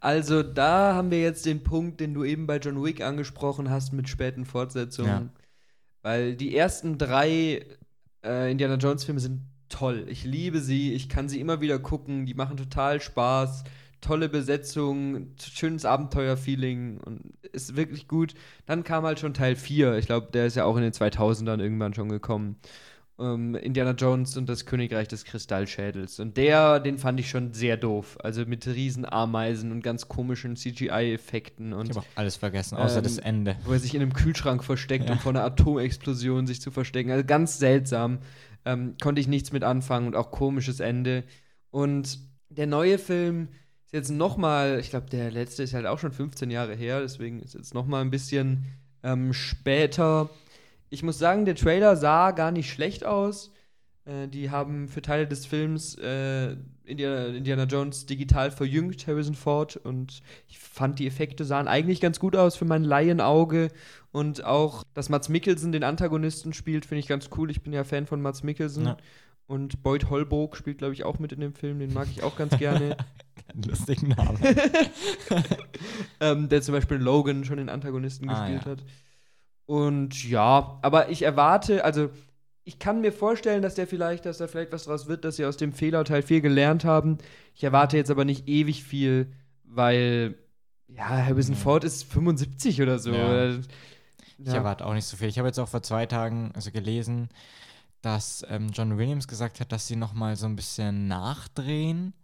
[0.00, 3.92] Also da haben wir jetzt den Punkt, den du eben bei John Wick angesprochen hast
[3.92, 5.30] mit späten Fortsetzungen.
[5.32, 5.40] Ja.
[6.02, 7.64] Weil die ersten drei
[8.24, 10.06] äh, Indiana Jones Filme sind toll.
[10.08, 13.64] Ich liebe sie, ich kann sie immer wieder gucken, die machen total Spaß.
[14.02, 18.34] Tolle Besetzung, schönes Abenteuerfeeling und ist wirklich gut.
[18.66, 19.96] Dann kam halt schon Teil 4.
[19.96, 22.56] Ich glaube, der ist ja auch in den 2000ern irgendwann schon gekommen.
[23.18, 26.20] Ähm, Indiana Jones und das Königreich des Kristallschädels.
[26.20, 28.18] Und der, den fand ich schon sehr doof.
[28.22, 33.02] Also mit Riesenameisen und ganz komischen CGI-Effekten und Ich habe auch alles vergessen, außer Ähm,
[33.04, 33.56] das Ende.
[33.64, 35.12] wo er sich in einem Kühlschrank versteckt, Ja.
[35.14, 37.10] um vor einer Atomexplosion sich zu verstecken.
[37.10, 38.18] Also ganz seltsam.
[38.66, 41.24] Ähm, konnte ich nichts mit anfangen und auch komisches Ende.
[41.70, 42.18] Und
[42.50, 43.48] der neue Film
[43.86, 47.00] ist jetzt noch mal, ich glaube, der letzte ist halt auch schon 15 Jahre her,
[47.00, 48.66] deswegen ist jetzt noch mal ein bisschen
[49.02, 50.28] ähm, später.
[50.90, 53.52] Ich muss sagen, der Trailer sah gar nicht schlecht aus.
[54.04, 56.56] Äh, die haben für Teile des Films äh,
[56.86, 62.18] Indiana, Indiana Jones digital verjüngt, Harrison Ford, und ich fand, die Effekte sahen eigentlich ganz
[62.20, 63.68] gut aus für mein Laienauge.
[64.12, 67.50] Und auch, dass Mats Mikkelsen den Antagonisten spielt, finde ich ganz cool.
[67.50, 68.86] Ich bin ja Fan von Mats Mikkelsen.
[68.86, 68.96] Ja.
[69.46, 71.78] Und Boyd Holbrook spielt, glaube ich, auch mit in dem Film.
[71.78, 72.96] Den mag ich auch ganz gerne.
[73.66, 74.38] Lustigen Namen.
[76.20, 78.70] ähm, der zum Beispiel Logan schon den Antagonisten Ah, gespielt ja.
[78.72, 78.84] hat.
[79.66, 82.10] Und ja, aber ich erwarte, also
[82.66, 85.44] ich kann mir vorstellen, dass der vielleicht, dass da vielleicht was draus wird, dass sie
[85.44, 87.18] aus dem Fehler Teil 4 gelernt haben.
[87.54, 90.34] Ich erwarte jetzt aber nicht ewig viel, weil
[90.88, 91.60] ja, Harrison Nee.
[91.60, 93.12] Ford ist 75 oder so.
[93.12, 93.46] Ja.
[93.46, 93.58] Ja.
[94.38, 95.28] Ich erwarte auch nicht so viel.
[95.28, 97.28] Ich habe jetzt auch vor zwei Tagen also gelesen,
[98.02, 102.14] dass ähm, John Williams gesagt hat, dass sie noch mal so ein bisschen nachdrehen,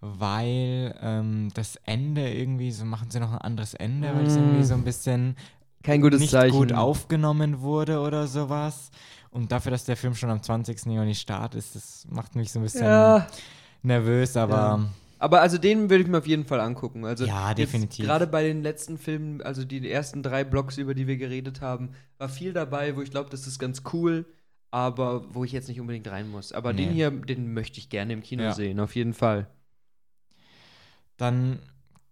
[0.00, 4.64] weil ähm, das Ende irgendwie, so machen sie noch ein anderes Ende, weil es irgendwie
[4.64, 5.36] so ein bisschen
[5.82, 6.56] Kein gutes nicht Zeichen.
[6.56, 8.90] gut aufgenommen wurde oder sowas.
[9.34, 10.86] Und dafür, dass der Film schon am 20.
[10.86, 13.26] Juni Start ist, das macht mich so ein bisschen Ja,
[13.82, 14.88] nervös, aber Ja.
[15.18, 17.04] aber also den würde ich mir auf jeden Fall angucken.
[17.04, 18.06] Also Ja, definitiv.
[18.06, 21.90] Gerade bei den letzten Filmen, also die ersten drei Blocks, über die wir geredet haben,
[22.16, 24.24] war viel dabei, wo ich glaube, das ist ganz cool,
[24.70, 26.52] aber wo ich jetzt nicht unbedingt rein muss.
[26.52, 26.94] Aber den Nee.
[26.94, 28.52] hier, den möchte ich gerne im Kino Ja.
[28.52, 29.48] sehen, auf jeden Fall.
[31.16, 31.58] Dann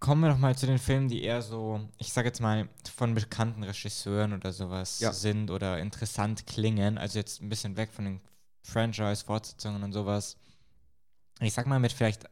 [0.03, 3.15] kommen wir noch mal zu den Filmen, die eher so, ich sage jetzt mal, von
[3.15, 5.13] bekannten Regisseuren oder sowas Ja.
[5.13, 6.99] sind oder interessant klingen.
[6.99, 8.21] Also jetzt ein bisschen weg von den
[8.65, 10.37] Franchise-Fortsetzungen und sowas.
[11.39, 12.25] Ich sag mal mit vielleicht,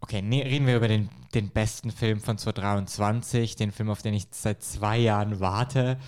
[0.00, 4.12] okay, nee, reden wir über den, den besten Film von 2023, den Film, auf den
[4.12, 5.98] ich seit zwei Jahren warte.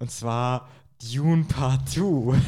[0.00, 0.68] Und zwar
[1.02, 2.38] Dune Part 2.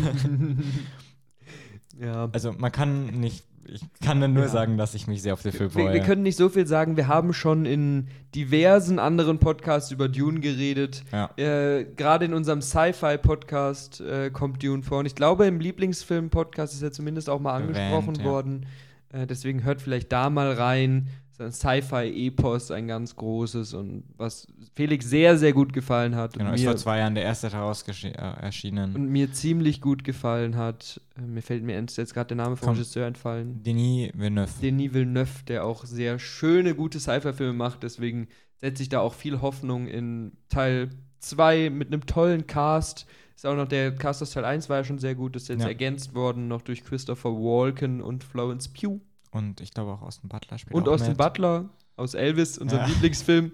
[2.01, 2.29] Ja.
[2.33, 4.49] Also man kann nicht, ich kann dann nur Ja.
[4.49, 5.95] sagen, dass ich mich sehr auf den Film Wir, freue.
[5.95, 6.97] wir können nicht so viel sagen.
[6.97, 11.05] Wir haben schon in diversen anderen Podcasts über Dune geredet.
[11.13, 11.31] ja.
[11.37, 14.99] Äh, Gerade in unserem Sci-Fi-Podcast äh, kommt Dune vor.
[15.01, 18.25] Und ich glaube, im Lieblingsfilm-Podcast ist er zumindest auch mal angesprochen ja.
[18.25, 18.67] worden.
[19.13, 21.09] Äh, deswegen hört vielleicht da mal rein.
[21.39, 26.35] Sci-Fi-Epos, ein ganz großes und was Felix sehr, sehr gut gefallen hat.
[26.35, 28.95] Genau, und, ist vor zwei Jahren der erste daraus äh, erschienen.
[28.95, 31.01] und mir ziemlich gut gefallen hat.
[31.17, 32.71] Äh, mir fällt mir jetzt gerade der Name vom.
[32.71, 33.63] Regisseur entfallen.
[33.63, 34.51] Denis Villeneuve.
[34.63, 37.83] Denis Villeneuve, der auch sehr schöne, gute Sci-Fi-Filme macht.
[37.83, 43.07] Deswegen setze ich da auch viel Hoffnung in Teil 2 mit einem tollen Cast.
[43.37, 45.37] Ist auch noch der Cast aus Teil 1 war ja schon sehr gut.
[45.37, 45.69] Ist jetzt Ja.
[45.69, 49.01] ergänzt worden noch durch Christopher Walken und Florence Pugh.
[49.31, 51.19] Und ich glaube auch Austin Butler spielt Und Austin mit.
[51.19, 52.87] Butler aus Elvis, unserem Ja.
[52.89, 53.53] Lieblingsfilm.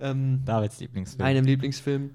[0.00, 1.26] Ähm, Davids Lieblingsfilm.
[1.26, 2.10] einem Lieblingsfilm.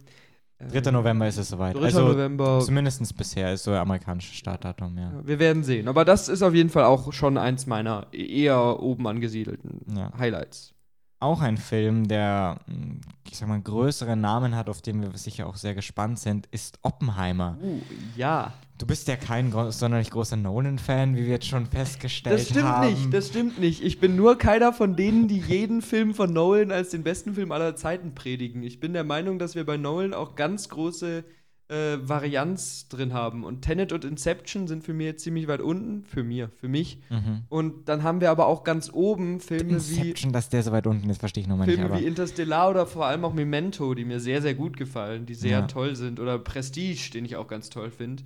[0.59, 0.77] 3.
[0.87, 1.75] Ähm, November ist es soweit.
[1.75, 1.81] 3.
[1.81, 2.61] Also November.
[2.61, 5.11] zumindest bisher ist so der amerikanische Startdatum, ja.
[5.11, 5.87] Ja, wir werden sehen.
[5.89, 10.11] Aber das ist auf jeden Fall auch schon eins meiner eher oben angesiedelten Ja.
[10.17, 10.73] Highlights.
[11.19, 12.95] Auch ein Film, der, mh,
[13.29, 16.79] ich sag mal, größere Namen hat, auf den wir sicher auch sehr gespannt sind, ist
[16.81, 17.57] Oppenheimer.
[17.61, 17.81] Uh,
[18.15, 18.53] ja.
[18.79, 22.89] Du bist ja kein sonderlich großer Nolan-Fan, wie wir jetzt schon festgestellt Das stimmt haben.
[22.89, 23.83] nicht, das stimmt nicht.
[23.83, 27.51] Ich bin nur keiner von denen, die jeden Film von Nolan als den besten Film
[27.51, 28.63] aller Zeiten predigen.
[28.63, 31.23] Ich bin der Meinung, dass wir bei Nolan auch ganz große
[31.69, 33.43] äh, Varianz drin haben.
[33.45, 36.03] Und Tenet und Inception sind für mich ziemlich weit unten.
[36.03, 36.99] Für mir, für mich.
[37.09, 37.43] mhm.
[37.49, 39.73] Und dann haben wir aber auch ganz oben Filme wie.
[39.75, 41.79] Inception, dass der so weit unten ist, verstehe ich nochmal nicht.
[41.79, 45.35] Filme wie Interstellar oder vor allem auch Memento, die mir sehr, sehr gut gefallen, die
[45.35, 45.67] sehr Ja.
[45.67, 46.19] toll sind.
[46.19, 48.23] Oder Prestige, den ich auch ganz toll finde.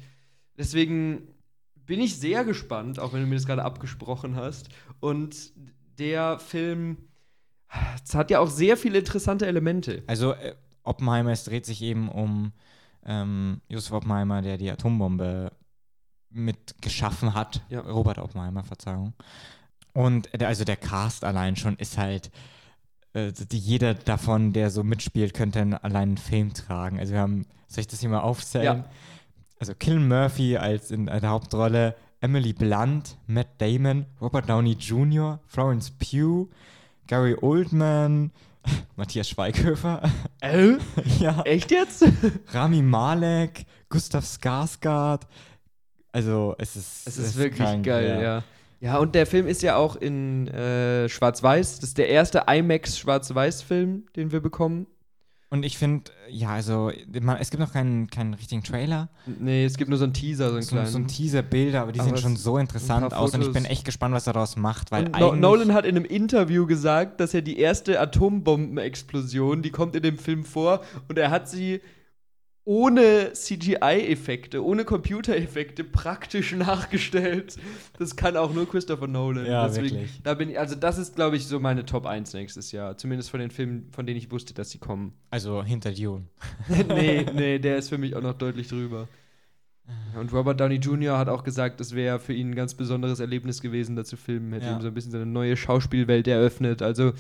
[0.58, 1.28] Deswegen
[1.86, 4.70] bin ich sehr gespannt, auch wenn du mir das gerade abgesprochen hast.
[5.00, 5.54] Und
[5.98, 6.98] der Film
[7.70, 10.04] hat ja auch sehr viele interessante Elemente.
[10.08, 12.52] Also äh, Oppenheimer, es dreht sich eben um
[13.06, 15.52] ähm, Josef Oppenheimer, der die Atombombe
[16.30, 17.62] mit geschaffen hat.
[17.70, 17.82] Ja.
[17.82, 19.14] Robert Oppenheimer, Verzeihung.
[19.94, 22.32] Und der, also der Cast allein schon ist halt,
[23.14, 27.00] äh, die, jeder davon, der so mitspielt, könnte einen, allein einen Film tragen.
[27.00, 28.80] Also wir haben, soll ich das hier mal aufzählen?
[28.80, 28.90] Ja.
[29.60, 35.92] Also Killian Murphy als in der Hauptrolle, Emily Blunt, Matt Damon, Robert Downey Jr., Florence
[35.92, 36.48] Pugh,
[37.08, 38.32] Gary Oldman,
[38.96, 40.02] Matthias Schweighöfer,
[40.42, 40.74] Äh?
[41.20, 42.06] ja, Echt jetzt?
[42.54, 45.22] Rami Malek, Gustav Skarsgård.
[46.12, 48.44] Also es ist Es ist wirklich krank, geil, ja.
[48.80, 48.98] ja.
[48.98, 51.80] und der Film ist ja auch in äh, Schwarz-Weiß.
[51.80, 54.88] Das ist der erste IMAX-Schwarz-Weiß-Film, den wir bekommen.
[55.50, 56.92] Und ich finde, ja, also
[57.22, 59.08] man, es gibt noch keinen, keinen richtigen Trailer,
[59.40, 60.88] Nee, es gibt nur so einen Teaser, so einen so, kleinen.
[60.88, 63.86] so ein Teaser-Bilder, aber die Aber sehen schon so interessant aus und ich bin echt
[63.86, 67.34] gespannt, was er daraus macht, weil no eigentlich, Nolan hat in einem Interview gesagt, dass
[67.34, 71.80] er die erste Atombombenexplosion, die kommt in dem Film vor, und er hat sie
[72.68, 77.56] ohne CGI-Effekte, ohne Computereffekte praktisch nachgestellt.
[77.98, 79.46] Das kann auch nur Christopher Nolan.
[79.46, 80.22] Ja, Deswegen, wirklich.
[80.24, 82.98] Da bin ich, also das ist, glaube ich, so meine Top 1 nächstes Jahr.
[82.98, 85.14] Zumindest von den Filmen, von denen ich wusste, dass sie kommen.
[85.30, 86.26] also hinter Dune.
[86.90, 89.08] nee, nee, der ist für mich auch noch deutlich drüber.
[90.20, 91.18] Und Robert Downey Jr.
[91.18, 94.52] hat auch gesagt, es wäre für ihn ein ganz besonderes Erlebnis gewesen, da zu filmen.
[94.52, 94.76] Hätte Ja.
[94.76, 96.82] ihm so ein bisschen seine neue Schauspielwelt eröffnet.
[96.82, 97.14] Also,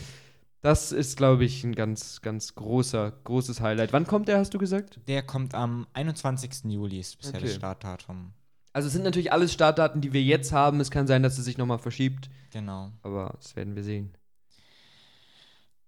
[0.61, 3.93] das ist, glaube ich, ein ganz, ganz großer, großes Highlight.
[3.93, 4.99] Wann kommt der, hast du gesagt?
[5.07, 6.65] Der kommt am 21.
[6.65, 7.57] Juli, ist bisher das Okay.
[7.57, 8.33] Startdatum.
[8.73, 10.79] Also, es sind natürlich alles Startdaten, die wir jetzt haben.
[10.79, 12.91] Es kann sein, dass es sich nochmal verschiebt, Genau.
[13.01, 14.13] aber das werden wir sehen.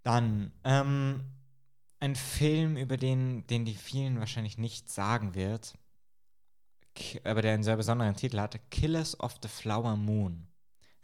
[0.04, 1.22] Dann ähm,
[2.00, 5.74] ein Film, über den, den die vielen wahrscheinlich nicht sagen wird,
[7.24, 10.48] aber der einen sehr besonderen Titel hat: Killers of the Flower Moon.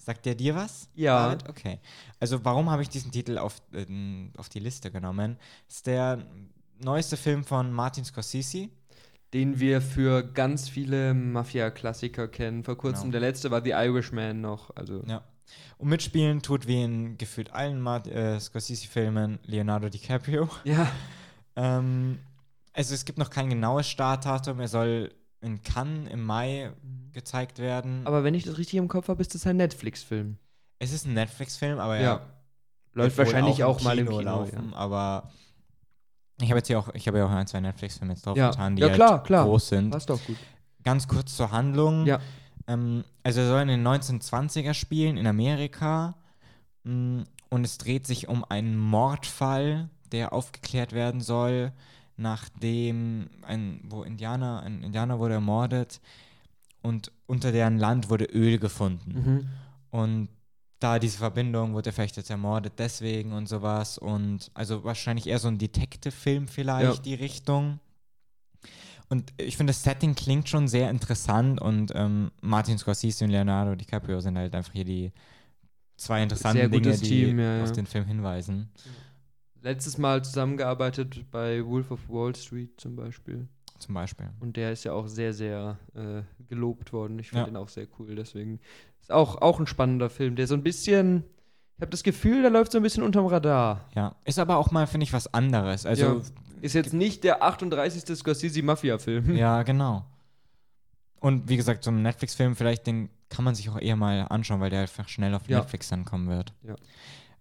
[0.06, 0.88] Sagt der dir was?
[0.94, 1.30] Ja.
[1.30, 1.50] David?
[1.50, 1.80] Okay.
[2.20, 5.38] Also, warum habe ich diesen Titel auf, ähm, auf die Liste genommen?
[5.68, 6.24] Ist der
[6.80, 8.70] neueste Film von Martin Scorsese.
[9.34, 12.64] Den wir für ganz viele Mafia-Klassiker kennen.
[12.64, 13.14] Vor kurzem, Genau.
[13.14, 14.70] der letzte war The Irishman noch.
[14.76, 15.24] Also, Ja.
[15.80, 20.48] Und mitspielen tut wie in gefühlt allen Mart äh, Scorsese-Filmen Leonardo DiCaprio.
[20.66, 20.88] ja.
[21.58, 22.20] Ähm,
[22.74, 24.60] also es gibt noch kein genaues Startdatum.
[24.60, 25.14] Er soll
[25.46, 26.72] in Cannes im Mai
[27.14, 28.06] gezeigt werden.
[28.06, 30.38] Aber wenn ich das richtig im Kopf habe, ist das ein Netflix-Film.
[30.80, 32.14] es ist ein Netflix-Film, aber Ja.
[32.16, 32.22] er
[32.94, 34.20] Läuft wahrscheinlich auch, mal im Kino.
[34.22, 34.70] laufen.
[34.72, 34.78] ja.
[34.78, 35.32] Aber
[36.42, 38.50] ich habe jetzt hier auch, ich habe ja auch ein, zwei Netflix-Filme jetzt drauf Ja.
[38.52, 39.46] getan, die Ja, halt klar, klar.
[39.46, 39.92] groß sind.
[39.92, 40.38] Passt doch gut.
[40.84, 42.06] Ganz kurz zur Handlung.
[42.06, 42.20] Ja.
[42.68, 46.16] Ähm, also er soll in den 1920er spielen in Amerika.
[46.84, 51.72] Mm, Und es dreht sich um einen Mordfall, der aufgeklärt werden soll,
[52.18, 56.02] nachdem ein, wo Indianer, ein Indianer wurde ermordet
[56.82, 59.14] und unter deren Land wurde Öl gefunden.
[59.14, 59.48] Mhm.
[59.90, 60.30] Und
[60.80, 63.98] da diese Verbindung wurde er vielleicht jetzt ermordet deswegen und sowas.
[63.98, 67.02] Und also wahrscheinlich eher so ein Detective-Film vielleicht, Ja.
[67.02, 67.80] die Richtung.
[69.08, 73.76] Und ich finde, das Setting klingt schon sehr interessant und ähm, Martin Scorsese und Leonardo
[73.76, 75.12] DiCaprio sind halt einfach hier die
[75.96, 77.76] zwei interessanten Dinge, die Team, ja, auf ja.
[77.76, 78.70] den Film hinweisen.
[79.66, 83.48] Letztes Mal zusammengearbeitet bei Wolf of Wall Street zum Beispiel.
[83.80, 84.30] Zum Beispiel.
[84.40, 87.18] Und der ist ja auch sehr, sehr äh, gelobt worden.
[87.18, 87.46] Ich finde Ja.
[87.48, 88.14] den auch sehr cool.
[88.16, 88.60] Deswegen
[89.02, 91.24] ist auch, auch ein spannender Film, der so ein bisschen.
[91.78, 93.90] Ich habe das Gefühl, der läuft so ein bisschen unterm Radar.
[93.96, 94.16] Ja.
[94.24, 95.86] Ist aber auch mal, finde ich, was anderes.
[95.88, 96.22] Also, Ja.
[96.62, 98.16] Ist jetzt nicht der 38.
[98.16, 99.36] Scorsese-Mafia-Film.
[99.36, 100.06] Ja, genau.
[101.20, 104.62] Und wie gesagt, so ein Netflix-Film, vielleicht den kann man sich auch eher mal anschauen,
[104.62, 105.58] weil der einfach schnell auf Ja.
[105.60, 106.54] Netflix dann kommen wird.
[106.64, 106.76] Ja.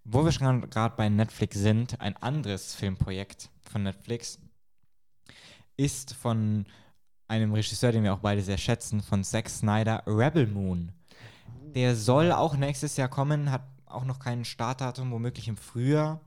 [0.07, 4.37] Wo wir schon gerade bei Netflix sind, ein anderes Filmprojekt von Netflix
[5.77, 6.67] ist von
[7.27, 10.91] einem Regisseur, den wir auch beide sehr schätzen, von Zack Snyder, Rebel Moon.
[11.73, 16.21] Der soll auch nächstes Jahr kommen, hat auch noch kein Startdatum, womöglich im Frühjahr.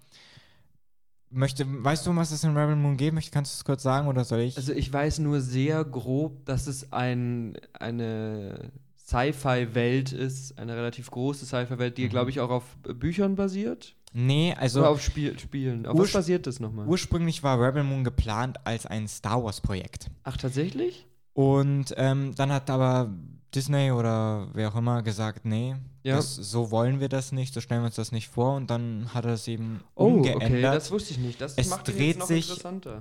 [1.30, 3.14] Möchte, weißt du, was es in Rebel Moon geht?
[3.14, 4.56] Möchte, kannst du es kurz sagen oder soll ich?
[4.56, 8.72] Also ich weiß nur sehr grob, dass es ein, eine
[9.08, 12.10] Sci-Fi-Welt ist, eine relativ große Sci-Fi-Welt, die, Mhm.
[12.10, 13.94] glaube ich, auch auf Büchern basiert.
[14.12, 15.86] nee, also Oder auf Spiel Spielen.
[15.86, 16.86] Auf was basiert das nochmal?
[16.86, 20.08] Ursprünglich war Rebel Moon geplant als ein Star Wars-Projekt.
[20.24, 21.06] Ach, tatsächlich?
[21.34, 23.10] Und ähm, dann hat aber
[23.54, 26.16] Disney oder wer auch immer gesagt, nee, Ja.
[26.16, 28.56] das, so wollen wir das nicht, so stellen wir uns das nicht vor.
[28.56, 31.40] Und dann hat er es eben Oh, umgeändert okay, das wusste ich nicht.
[31.40, 32.50] Das Es macht dreht sich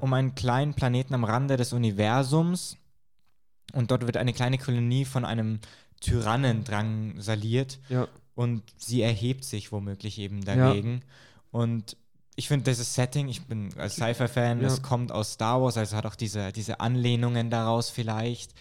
[0.02, 2.78] um einen kleinen Planeten am Rande des Universums.
[3.74, 5.60] Und dort wird eine kleine Kolonie von einem
[6.02, 7.80] Tyrannen drangsaliert.
[7.90, 8.08] Ja.
[8.36, 11.02] und sie erhebt sich womöglich eben dagegen.
[11.52, 11.98] Und
[12.36, 14.68] ich finde dieses Setting, ich bin als Sci-Fi-Fan, Ja.
[14.68, 18.54] es kommt aus Star Wars, also hat auch diese, diese Anlehnungen daraus vielleicht.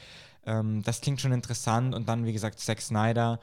[0.46, 1.94] Ähm, das klingt schon interessant.
[1.94, 3.38] Und dann, wie gesagt, Zack Snyder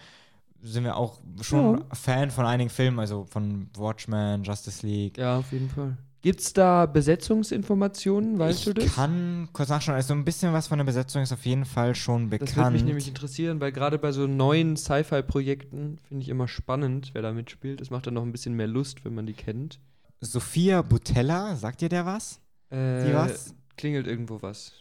[0.64, 5.20] sind wir auch schon Fan von einigen Filmen, also von Watchmen, Justice League.
[5.20, 5.98] Ja, auf jeden Fall.
[6.24, 8.96] Gibt es da Besetzungsinformationen, weißt ich du das?
[8.96, 9.96] kann kurz nachschauen.
[9.96, 12.50] Also ein bisschen was von der Besetzung ist auf jeden Fall schon bekannt.
[12.50, 17.12] Das würde mich nämlich interessieren, weil gerade bei so neuen Sci-Fi-Projekten finde ich immer spannend,
[17.14, 17.82] wer da mitspielt.
[17.82, 19.80] Es macht dann noch ein bisschen mehr Lust, wenn man die kennt.
[20.22, 22.40] Sophia Butella, sagt ihr der was?
[22.70, 23.54] Äh, Die was?
[23.76, 24.72] Klingelt irgendwo was.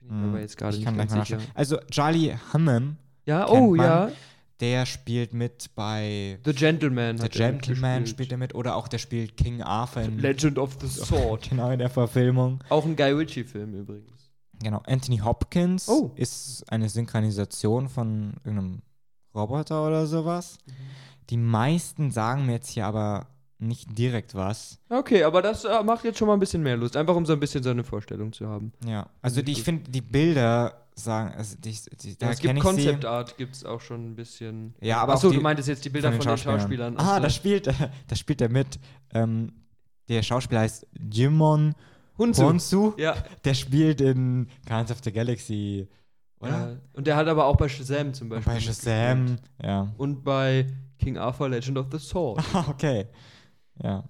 [0.00, 1.38] Bin ich Hm, aber jetzt gerade ich nicht kann ganz sicher.
[1.54, 3.86] Also Charlie Hunnam, Ja, oh man.
[3.86, 4.10] ja.
[4.60, 9.36] Der spielt mit bei The Gentleman The Gentleman spielt er mit oder auch der spielt
[9.36, 11.48] King Arthur in, Legend of the Sword.
[11.48, 12.62] genau in der Verfilmung.
[12.68, 14.30] Auch ein Guy Ritchie-Film übrigens.
[14.62, 16.10] Genau, Anthony Hopkins Oh.
[16.16, 18.82] ist eine Synchronisation von irgendeinem
[19.34, 20.58] Roboter oder sowas.
[21.30, 23.26] Die meisten sagen mir jetzt hier aber
[23.58, 24.78] nicht direkt was.
[24.88, 26.96] Okay, aber das äh, macht jetzt schon mal ein bisschen mehr Lust.
[26.96, 28.72] Einfach um so ein bisschen so eine Vorstellung zu haben.
[28.86, 32.38] Ja, also ich die, ich finde die Bilder sagen, also die, die, da Ja, es
[32.40, 32.60] gibt.
[32.60, 34.74] Concept Art, gibt es auch schon ein bisschen.
[34.80, 36.96] Ja, aber Achso, auch du meintest jetzt die Bilder von den Schauspielern.
[36.96, 37.22] Ah, Achso.
[37.22, 37.66] da spielt,
[38.06, 38.78] da spielt er mit.
[39.12, 39.52] Ähm,
[40.08, 41.74] der Schauspieler heißt Jimon
[42.18, 42.44] Hunzu.
[42.44, 42.92] Honsu.
[42.98, 45.88] Ja, Der spielt in Guardians of the Galaxy,
[46.40, 46.50] oder?
[46.72, 46.76] ja.
[46.92, 48.52] Und der hat aber auch bei Shazam zum Und Beispiel.
[48.52, 48.84] bei mitgespielt.
[48.84, 49.88] Shazam, ja.
[49.96, 50.66] Und bei
[50.98, 52.42] King Arthur Legend of the Sword.
[52.52, 53.06] Ah, okay.
[53.82, 54.04] Ja,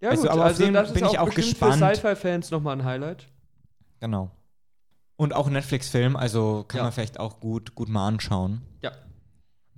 [0.00, 1.74] Ja, Also, gut, aber also den das bin ist ich auch bestimmt gespannt.
[1.84, 3.26] für Sci-Fi-Fans nochmal ein Highlight.
[4.00, 4.30] genau.
[5.18, 6.82] Und auch Netflix-Film, also kann Ja.
[6.84, 8.62] man vielleicht auch gut, gut mal anschauen.
[8.82, 8.92] Ja.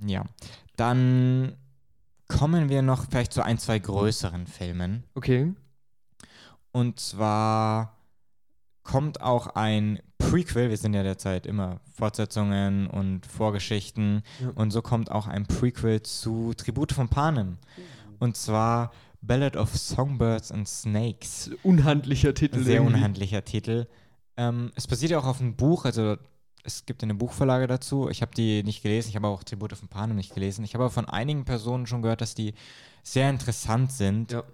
[0.07, 0.25] Ja.
[0.77, 1.57] Dann
[2.29, 5.05] kommen wir noch vielleicht zu ein, zwei größeren Filmen.
[5.15, 5.55] Okay.
[6.73, 7.97] Und zwar
[8.83, 14.23] kommt auch ein Prequel, wir sind ja derzeit immer Fortsetzungen und Vorgeschichten.
[14.41, 14.51] Ja.
[14.55, 17.57] Und so kommt auch ein Prequel zu Tribute von Panem.
[18.19, 21.51] Und zwar Ballad of Songbirds and Snakes.
[21.63, 22.63] Unhandlicher Titel.
[22.63, 22.95] Sehr irgendwie.
[22.97, 23.87] unhandlicher Titel.
[24.41, 26.17] Ähm, es basiert ja auch auf einem Buch, also
[26.65, 28.09] es gibt eine Buchvorlage dazu.
[28.09, 30.65] Ich habe die nicht gelesen, ich habe auch Tribute von Panem nicht gelesen.
[30.65, 32.55] Ich habe aber von einigen Personen schon gehört, dass die
[33.03, 34.33] sehr interessant sind.
[34.33, 34.45] Ja.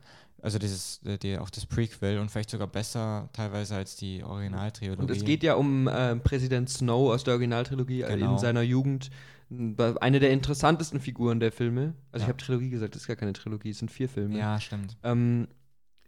[0.42, 5.00] Also dieses, äh, die, auch das Prequel und vielleicht sogar besser teilweise als die Originaltrilogie.
[5.00, 8.32] Und es geht ja um äh, Präsident Snow aus der Originaltrilogie äh, Genau.
[8.32, 9.10] in seiner Jugend.
[9.48, 11.94] War Eine der interessantesten Figuren der Filme.
[12.12, 12.28] Also ich Ja.
[12.34, 14.36] habe Trilogie gesagt, das ist gar keine Trilogie, es sind vier Filme.
[14.38, 14.96] Ja, stimmt.
[15.04, 15.46] Ähm,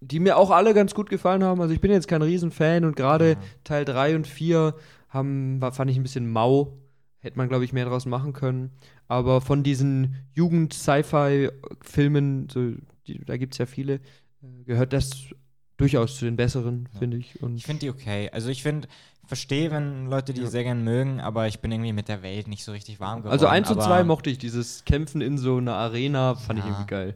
[0.01, 1.61] die mir auch alle ganz gut gefallen haben.
[1.61, 3.37] Also ich bin jetzt kein Riesenfan und gerade Ja.
[3.65, 4.75] Teil 3 und 4
[5.09, 6.77] haben, war, fand ich ein bisschen mau.
[7.21, 8.71] Hätte man, glaube ich, mehr draus machen können.
[9.09, 12.73] Aber von diesen Jugend-Sci-Fi-Filmen, so,
[13.07, 14.01] die, da gibt es ja viele, äh,
[14.65, 15.11] gehört das
[15.77, 16.99] durchaus zu den besseren, Ja.
[16.99, 17.41] finde ich.
[17.43, 18.31] Und Ich finde die okay.
[18.33, 18.89] Also ich finde,
[19.27, 20.49] verstehe, wenn Leute die Ja.
[20.49, 23.33] sehr gern mögen, aber ich bin irgendwie mit der Welt nicht so richtig warm geworden.
[23.33, 24.39] also 1 und aber 2 mochte ich.
[24.39, 26.71] Dieses Kämpfen in so einer Arena fand ich Ja.
[26.73, 27.15] irgendwie geil.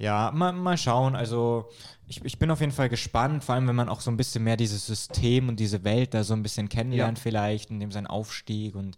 [0.00, 1.14] Ja, mal, mal schauen.
[1.14, 1.68] Also
[2.06, 4.42] ich, ich bin auf jeden Fall gespannt, vor allem wenn man auch so ein bisschen
[4.42, 8.06] mehr dieses System und diese Welt da so ein bisschen kennenlernt vielleicht, in dem sein
[8.06, 8.96] Aufstieg und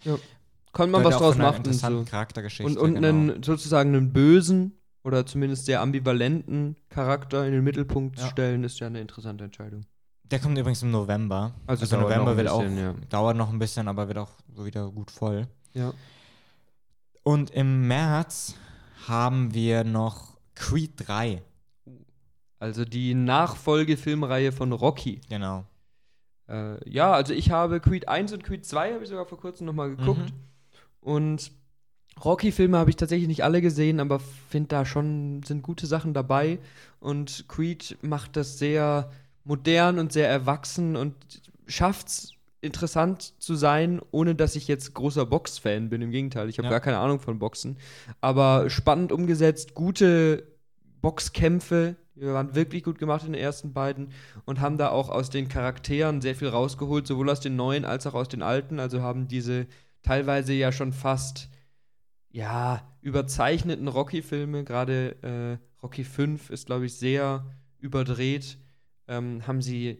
[0.72, 1.56] Kann man was draus machen.
[1.56, 2.10] interessanten So.
[2.10, 2.70] Charaktergeschichte.
[2.72, 3.08] Und, und genau.
[3.08, 8.30] einen sozusagen einen bösen oder zumindest sehr ambivalenten Charakter in den Mittelpunkt zu Ja.
[8.30, 9.84] stellen, ist ja eine interessante Entscheidung.
[10.22, 11.52] Der kommt übrigens im November.
[11.66, 12.94] Also Also, November wird auch, ja.
[13.10, 15.48] dauert noch ein bisschen, aber wird auch wieder gut voll.
[15.74, 15.92] Ja.
[17.24, 18.54] Und im März
[19.08, 21.42] haben wir noch Creed 3.
[22.58, 25.20] Also die Nachfolgefilmreihe von Rocky.
[25.28, 25.64] Genau.
[26.48, 29.66] Äh, ja, also ich habe Creed 1 und Creed 2 habe ich sogar vor kurzem
[29.66, 30.30] nochmal geguckt.
[30.30, 30.38] Mhm.
[31.00, 31.52] Und
[32.22, 36.58] Rocky-Filme habe ich tatsächlich nicht alle gesehen, aber finde da schon sind gute Sachen dabei.
[37.00, 39.10] Und Creed macht das sehr
[39.44, 41.14] modern und sehr erwachsen und
[41.66, 46.00] schafft es interessant zu sein, ohne dass ich jetzt großer Box-Fan bin.
[46.00, 46.70] Im Gegenteil, ich habe Ja.
[46.70, 47.76] gar keine Ahnung von Boxen.
[48.20, 50.46] Aber spannend umgesetzt, gute
[51.02, 51.96] Boxkämpfe.
[52.14, 54.10] Die waren wirklich gut gemacht in den ersten beiden
[54.44, 58.06] und haben da auch aus den Charakteren sehr viel rausgeholt, sowohl aus den neuen als
[58.06, 58.78] auch aus den alten.
[58.78, 59.66] Also haben diese
[60.02, 61.48] teilweise ja schon fast
[62.30, 67.44] ja überzeichneten Rocky-Filme, gerade äh, Rocky 5 ist, glaube ich, sehr
[67.78, 68.58] überdreht,
[69.08, 69.98] ähm, haben sie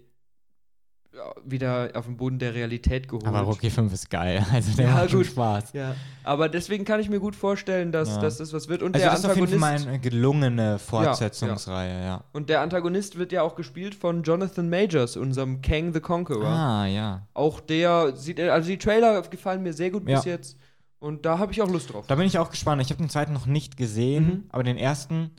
[1.45, 3.27] wieder auf den Boden der Realität geholt.
[3.27, 4.45] Aber Rocky 5 ist geil.
[4.53, 5.27] Also der Ja, macht schon gut.
[5.27, 5.73] Spaß.
[5.75, 5.95] Ja,
[6.25, 8.21] aber deswegen kann ich mir gut vorstellen, dass, Ja.
[8.23, 8.83] dass das was wird.
[8.83, 12.25] Und Also der das ist auf jeden Antagonist Fall eine gelungene Fortsetzungsreihe, ja.
[12.33, 16.47] und der Antagonist wird ja auch gespielt von Jonathan Majors, unserem Kang the Conqueror.
[16.47, 17.27] Ah, ja.
[17.35, 20.33] Auch der sieht, also die Trailer gefallen mir sehr gut bis Ja.
[20.33, 20.57] jetzt.
[20.99, 22.07] Und da habe ich auch Lust drauf.
[22.07, 22.81] Da bin ich auch gespannt.
[22.81, 24.45] Ich habe den zweiten noch nicht gesehen, Mhm.
[24.51, 25.31] aber den ersten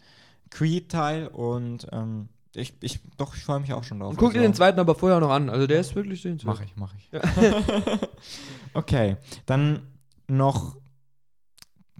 [0.50, 4.12] Creed-Teil und ähm, ich, ich, doch, ich freue mich auch schon drauf.
[4.12, 5.50] Und guck dir Also, den zweiten aber vorher noch an.
[5.50, 6.56] Also der ist wirklich sehenswert.
[6.56, 7.10] Mach ich, mach ich.
[7.12, 7.22] Ja.
[8.74, 9.88] okay, dann
[10.28, 10.76] noch,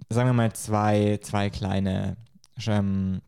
[0.08, 2.16] sagen wir mal, zwei, zwei kleine
[2.66, 3.20] ähm,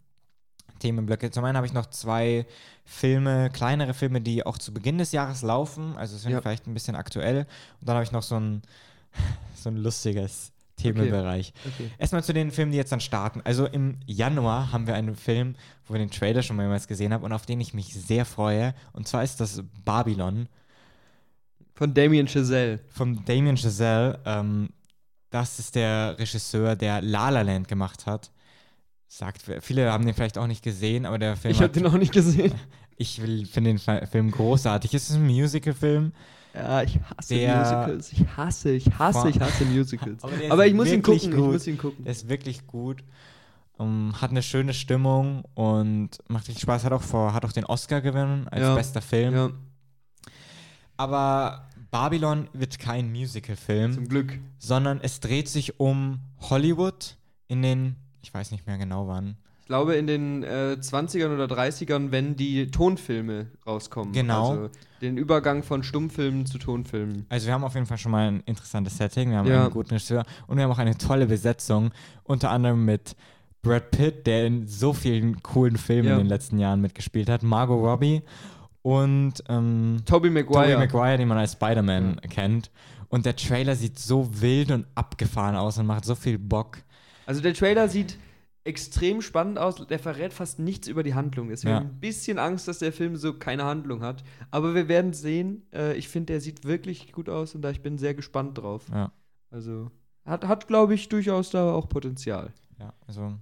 [0.79, 1.31] Themenblöcke.
[1.31, 2.47] Zum einen habe ich noch zwei
[2.85, 6.41] Filme, kleinere Filme, die auch zu Beginn des Jahres laufen, also sind Ja.
[6.41, 7.47] vielleicht ein bisschen aktuell.
[7.81, 8.63] Und dann habe ich noch so ein,
[9.57, 11.53] so ein lustiges Themenbereich.
[11.67, 11.91] Okay.
[11.99, 13.41] Erstmal zu den Filmen, die jetzt dann starten.
[13.45, 15.57] Also im Januar haben wir einen Film,
[15.87, 18.75] wo wir den Trailer schon mehrmals gesehen haben und auf den ich mich sehr freue.
[18.93, 20.49] Und zwar ist das Babylon
[21.75, 22.81] Von Damien Chazelle.
[22.89, 24.21] von Damien Chazelle.
[24.25, 24.69] Ähm,
[25.31, 28.31] das ist der Regisseur, der La La Land gemacht hat.
[29.09, 31.93] Sagt, viele haben den vielleicht auch nicht gesehen, aber der Film Ich habe den auch
[31.97, 32.53] nicht gesehen.
[32.97, 34.93] ich finde den Film großartig.
[34.95, 36.13] Es ist ein Musical-Film.
[36.57, 38.13] Ja, ich hasse Der- Musicals.
[38.13, 40.25] Ich hasse, ich hasse, ich hasse Musicals.
[40.25, 41.53] Aber Aber ich muss ihn gucken, ich gut.
[41.53, 42.05] muss ihn gucken.
[42.05, 43.05] Der ist wirklich gut.
[43.79, 46.85] Ähm, hat eine schöne Stimmung und macht richtig Spaß.
[46.85, 48.75] Hat auch, vor, hat auch den Oscar gewonnen als Ja.
[48.75, 49.35] bester Film.
[49.35, 49.51] Ja,
[50.97, 54.39] Aber Babylon wird kein Musical-Film, zum Glück.
[54.59, 57.17] sondern es dreht sich um Hollywood
[57.49, 59.37] in den, ich weiß nicht mehr genau wann.
[59.67, 64.13] Ich glaube, in den äh, 20ern oder 30ern, wenn die Tonfilme rauskommen.
[64.13, 64.51] Genau.
[64.51, 67.27] Also den Übergang von Stummfilmen zu Tonfilmen.
[67.31, 69.63] Also wir haben auf jeden Fall schon mal ein interessantes Setting, wir haben Ja.
[69.65, 71.91] einen guten Regisseur und wir haben auch eine tolle Besetzung,
[72.23, 73.17] unter anderem mit
[73.63, 76.13] Brad Pitt, der in so vielen coolen Filmen Ja.
[76.13, 78.23] in den letzten Jahren mitgespielt hat, Margot Robbie
[78.83, 80.75] und ähm, Tobey Maguire.
[80.75, 82.71] Tobey Maguire, den man als Spider-Man kennt.
[83.09, 86.79] Und der Trailer sieht so wild und abgefahren aus und macht so viel Bock.
[87.27, 88.17] Also der Trailer sieht
[88.67, 89.87] extrem spannend aus.
[89.87, 91.49] Der verrät fast nichts über die Handlung.
[91.49, 91.81] Deswegen Ja.
[91.81, 94.25] ein bisschen Angst, dass der Film so keine Handlung hat.
[94.51, 95.63] Aber wir werden sehen.
[95.73, 98.85] Äh, ich finde, der sieht wirklich gut aus und da ich bin sehr gespannt drauf.
[98.93, 99.13] Ja.
[99.51, 99.91] Also
[100.25, 102.53] hat, hat glaube ich, durchaus da auch Potenzial.
[102.79, 103.33] Ja, also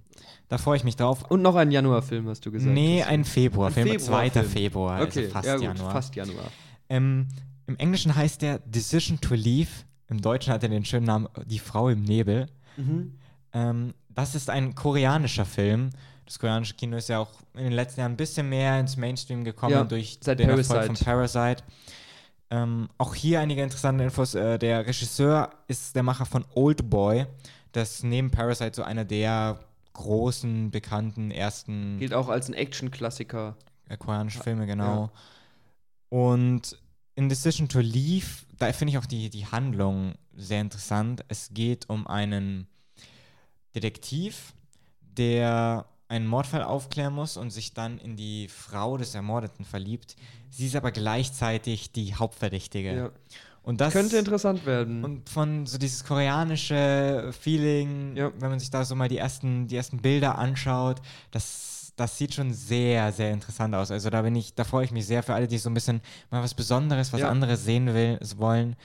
[0.47, 1.29] da freue ich mich drauf.
[1.29, 2.73] Und noch ein Januarfilm, hast du gesagt.
[2.73, 4.29] nee, ein Februarfilm, Ein 2.
[4.29, 4.45] Februarfilm.
[4.49, 5.91] Februar, Okay, also fast ja, gut, Januar.
[5.91, 6.51] fast Januar.
[6.87, 7.27] Ähm,
[7.67, 9.69] Im Englischen heißt der Decision to Leave.
[10.07, 12.45] Im Deutschen hat er den schönen Namen Die Frau im Nebel.
[12.77, 13.15] Mhm.
[13.55, 15.89] Ähm, das ist ein koreanischer Film.
[16.25, 19.43] Das koreanische Kino ist ja auch in den letzten Jahren ein bisschen mehr ins Mainstream
[19.43, 20.95] gekommen Ja, durch den Erfolg Parasite.
[20.95, 21.63] von Parasite.
[22.51, 24.35] Ähm, auch hier einige interessante Infos.
[24.35, 27.25] Äh, der Regisseur ist der Macher von Old Boy.
[27.71, 29.59] Das neben Parasite so einer der
[29.93, 33.55] großen, bekannten ersten Gilt auch als ein Action-Klassiker.
[33.89, 35.09] äh, koreanische Filme, genau.
[36.09, 36.77] Und
[37.15, 38.25] in Decision to Leave,
[38.57, 41.23] da finde ich auch die, die Handlung sehr interessant.
[41.27, 42.67] Es geht um einen
[43.75, 44.53] Detektiv,
[45.17, 50.15] der einen Mordfall aufklären muss und sich dann in die Frau des Ermordeten verliebt.
[50.49, 52.95] Sie ist aber gleichzeitig die Hauptverdächtige.
[52.95, 53.09] Ja.
[53.63, 55.03] Und das Könnte interessant werden.
[55.03, 58.31] und von so dieses koreanische Feeling, Ja.
[58.39, 61.01] wenn man sich da so mal die ersten, die ersten Bilder anschaut,
[61.31, 63.89] das, das sieht schon sehr, sehr interessant aus.
[63.89, 66.01] Also da bin ich, da freue ich mich sehr für alle, die so ein bisschen
[66.29, 67.29] mal was Besonderes, was Ja.
[67.29, 68.75] anderes sehen will, wollen.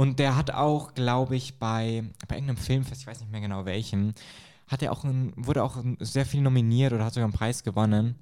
[0.00, 3.66] Und der hat auch, glaube ich, bei, bei irgendeinem Filmfest, ich weiß nicht mehr genau
[3.66, 4.14] welchem,
[4.66, 8.14] hat er auch ein, wurde auch sehr viel nominiert oder hat sogar einen Preis gewonnen.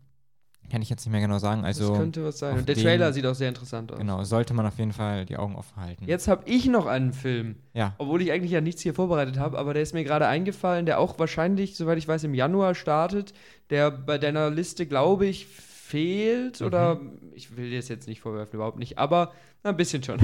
[0.72, 1.64] Kann ich jetzt nicht mehr genau sagen.
[1.64, 2.59] Also das könnte was sein.
[2.59, 3.99] Und der den- Trailer sieht auch sehr interessant aus.
[3.99, 6.05] genau, sollte man auf jeden Fall die Augen offen halten.
[6.09, 7.55] Jetzt habe ich noch einen Film.
[7.74, 7.95] Ja.
[7.99, 10.99] Obwohl ich eigentlich ja nichts hier vorbereitet habe, aber der ist mir gerade eingefallen, der
[10.99, 13.35] auch wahrscheinlich, soweit ich weiß, im Januar startet,
[13.70, 15.47] der bei deiner Liste, glaube ich,
[15.89, 16.61] fehlt.
[16.61, 17.01] Oder
[17.34, 19.32] ich will dir das jetzt nicht vorwerfen, überhaupt nicht, aber
[19.62, 20.18] na, ein bisschen schon.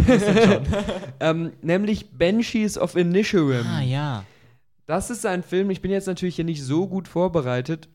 [1.20, 3.66] ähm, nämlich Banshees of Inisherim.
[3.66, 4.24] Ah, ja.
[4.86, 7.88] Das ist ein Film, ich bin jetzt natürlich hier nicht so gut vorbereitet,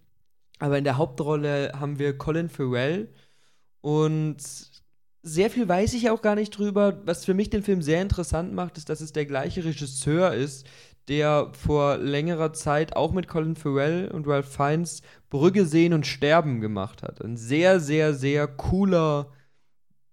[0.58, 3.10] aber in der Hauptrolle haben wir Colin Farrell
[3.82, 4.38] und
[5.22, 7.02] sehr viel weiß ich auch gar nicht drüber.
[7.06, 10.66] Was für mich den Film sehr interessant macht, ist, dass es der gleiche Regisseur ist,
[11.10, 16.62] der vor längerer Zeit auch mit Colin Farrell und Ralph Fiennes Brügge sehen und sterben
[16.62, 17.22] gemacht hat.
[17.24, 19.28] Ein sehr, sehr, sehr cooler,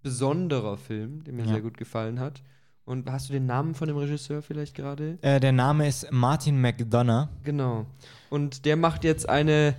[0.02, 1.52] besonderer Film, der mir Ja.
[1.52, 2.42] sehr gut gefallen hat.
[2.84, 5.18] Und hast du den Namen von dem Regisseur vielleicht gerade?
[5.20, 7.28] Äh, der Name ist Martin McDonough.
[7.42, 7.86] Genau.
[8.30, 9.74] Und der macht jetzt eine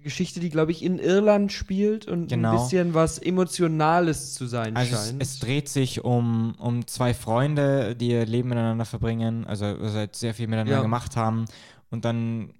[0.00, 2.52] Geschichte, die, glaube ich, in Irland spielt und Genau.
[2.52, 5.22] ein bisschen was Emotionales zu sein Also es, scheint.
[5.22, 10.34] es dreht sich um, um zwei Freunde, die ihr Leben miteinander verbringen, also seit sehr
[10.34, 10.82] viel miteinander Ja.
[10.82, 11.44] gemacht haben.
[11.90, 12.52] Und dann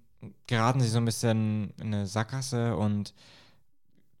[0.47, 3.13] geraten sie so ein bisschen in eine Sackgasse und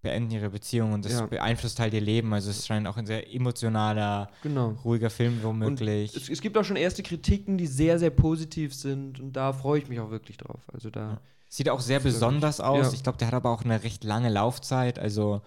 [0.01, 1.25] beenden ihre Beziehung und das Ja.
[1.27, 2.33] beeinflusst halt ihr Leben.
[2.33, 4.69] Also es scheint auch ein sehr emotionaler, genau.
[4.83, 6.15] ruhiger Film womöglich.
[6.15, 9.79] Es, es gibt auch schon erste Kritiken, die sehr, sehr positiv sind und da freue
[9.79, 10.61] ich mich auch wirklich drauf.
[10.73, 11.21] Also da.
[11.53, 12.13] Sieht auch sehr glaub ich.
[12.13, 12.87] besonders aus.
[12.87, 12.93] Ja.
[12.93, 14.97] Ich glaube, der hat aber auch eine recht lange Laufzeit.
[14.97, 15.41] Also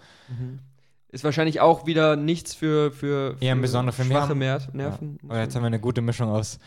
[1.08, 3.56] Ist wahrscheinlich auch wieder nichts für, für, für Eher
[3.92, 4.10] Film.
[4.10, 4.66] Wir schwache haben- Mer ja.
[4.74, 5.18] Nerven.
[5.26, 6.58] Aber jetzt haben wir eine gute Mischung aus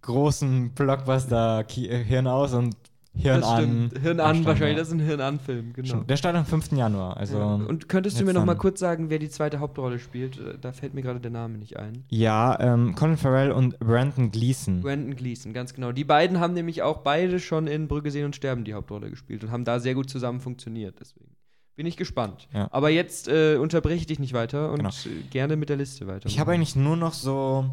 [0.00, 2.74] großen Blockbuster-Hirn aus und
[3.14, 3.58] Hirn das an.
[3.90, 3.98] stimmt.
[4.02, 4.78] Hirn an, wahrscheinlich.
[4.78, 5.86] Das ist ein Hirn an Film, genau.
[5.88, 6.08] Stimmt.
[6.10, 6.72] Der startet am 5.
[6.72, 7.16] Januar.
[7.18, 7.54] Also, ja.
[7.54, 10.40] Und könntest du mir noch mal kurz sagen, wer die zweite Hauptrolle spielt?
[10.62, 12.04] Da fällt mir gerade der Name nicht ein.
[12.08, 14.80] ja, ähm, Colin Farrell und Brandon Gleason.
[14.80, 15.92] Brandon Gleason, ganz genau.
[15.92, 19.44] Die beiden haben nämlich auch beide schon in Brügge sehen und sterben die Hauptrolle gespielt
[19.44, 20.96] und haben da sehr gut zusammen funktioniert.
[20.98, 21.36] Deswegen
[21.76, 22.48] bin ich gespannt.
[22.54, 22.68] Ja.
[22.70, 24.90] Aber jetzt äh, unterbreche ich dich nicht weiter und Genau.
[25.30, 26.26] gerne mit der Liste weiter.
[26.28, 27.66] Ich habe eigentlich nur noch so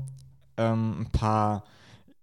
[0.58, 1.64] ähm, ein paar,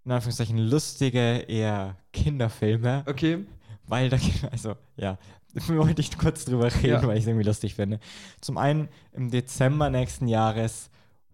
[0.07, 3.03] in Anführungszeichen, lustige, eher Kinderfilme.
[3.07, 3.45] Okay.
[3.87, 4.17] Weil da,
[4.53, 5.19] also, ja,
[5.69, 7.07] wollte ich kurz drüber reden, Ja.
[7.07, 7.99] weil ich es irgendwie lustig finde.
[8.41, 10.91] Zum einen im Dezember nächsten Jahres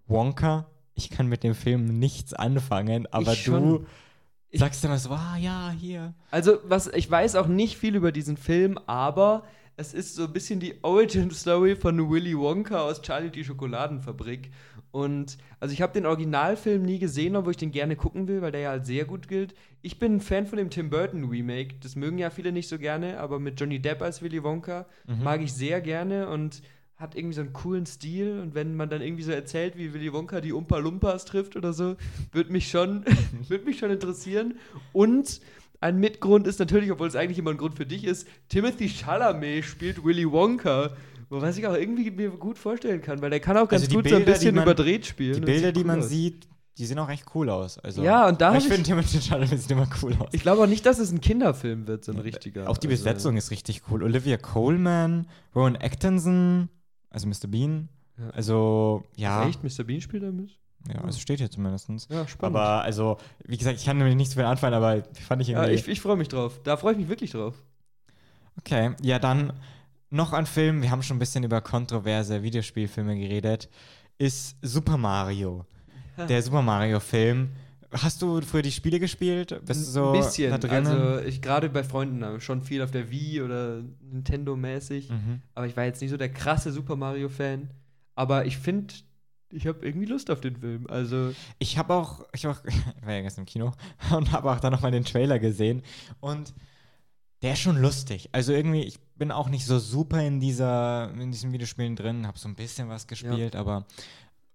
[0.07, 0.67] Wonka.
[0.95, 3.87] Ich kann mit dem Film nichts anfangen, aber Ich du
[4.53, 6.15] sagst immer so, ah ja, hier.
[6.31, 9.45] Also, was ich weiß auch nicht viel über diesen Film, aber
[9.77, 14.51] es ist so ein bisschen die Origin Story von Willy Wonka aus Charlie die Schokoladenfabrik.
[14.91, 18.53] Und also ich habe den Originalfilm nie gesehen, obwohl ich den gerne gucken will, weil
[18.53, 19.55] der ja als sehr gut gilt.
[19.81, 21.77] Ich bin ein Fan von dem Tim Burton Remake.
[21.81, 25.41] Das mögen ja viele nicht so gerne, aber mit Johnny Depp als Willy Wonka mag
[25.41, 26.63] ich sehr gerne und
[26.97, 28.39] hat irgendwie so einen coolen Stil.
[28.41, 31.73] Und wenn man dann irgendwie so erzählt, wie Willy Wonka die Umpa Lumpas trifft oder
[31.73, 31.97] so,
[32.31, 33.05] würde mich schon,
[33.49, 34.59] würde mich schon interessieren.
[34.93, 35.41] Und
[35.83, 39.65] ein Mitgrund ist natürlich, obwohl es eigentlich immer ein Grund für dich ist, Timothy Chalamet
[39.65, 40.91] spielt Willy Wonka.
[41.29, 44.07] Was ich auch irgendwie mir gut vorstellen kann, weil der kann auch ganz Also gut
[44.09, 45.35] so ein Bilder, bisschen man- überdreht spielen.
[45.37, 46.09] Die Bilder, sieht die cool man aus.
[46.11, 47.79] sieht, die sehen auch echt cool aus.
[47.79, 50.29] Also, Ja, und da ich ich- finde, Timothy Chalamet sieht immer cool aus.
[50.33, 52.69] Ich glaube auch nicht, dass es ein Kinderfilm wird, so ein richtiger.
[52.69, 54.03] Auch die Also- Besetzung ist richtig cool.
[54.03, 56.69] Olivia Coleman, Rowan Atkinson,
[57.09, 57.49] also Mr.
[57.49, 57.89] Bean.
[58.19, 58.29] Ja.
[58.31, 59.49] Also, ja.
[59.49, 59.65] Echt?
[59.65, 59.85] Mr.
[59.85, 60.51] Bean spielt da mit?
[60.89, 61.89] Ja, also steht hier zumindest.
[62.11, 62.57] Ja, spannend.
[62.57, 65.81] Aber, also, wie gesagt, ich kann nämlich nichts mehr anfangen, aber fand ich ja, irgendwie.
[65.81, 66.61] ich ich freue mich drauf.
[66.65, 67.55] Da freue ich mich wirklich drauf.
[68.59, 69.53] okay, ja, dann
[70.11, 70.83] noch ein Film.
[70.83, 73.69] Wir haben schon ein bisschen über kontroverse Videospielfilme geredet.
[74.19, 75.65] Ist Super Mario.
[76.29, 77.51] Der Super Mario-Film.
[77.91, 79.61] Hast du früher die Spiele gespielt?
[79.67, 80.61] Bist du so ein bisschen.
[80.61, 80.69] da?
[80.69, 85.11] Also ich gerade bei Freunden habe schon viel auf der Wii oder Nintendo-mäßig.
[85.11, 85.43] mhm.
[85.55, 87.71] Aber ich war jetzt nicht so der krasse Super Mario-Fan.
[88.15, 88.95] Aber ich finde,
[89.53, 90.87] ich habe irgendwie Lust auf den Film.
[90.89, 93.73] Also Ich habe auch, ich, hab auch, ich war ja gestern im Kino
[94.17, 95.83] und habe auch dann nochmal den Trailer gesehen
[96.21, 96.55] und
[97.43, 98.29] der ist schon lustig.
[98.33, 102.39] Also irgendwie, ich bin auch nicht so super in dieser, in diesen Videospielen drin, habe
[102.39, 103.85] so ein bisschen was gespielt, aber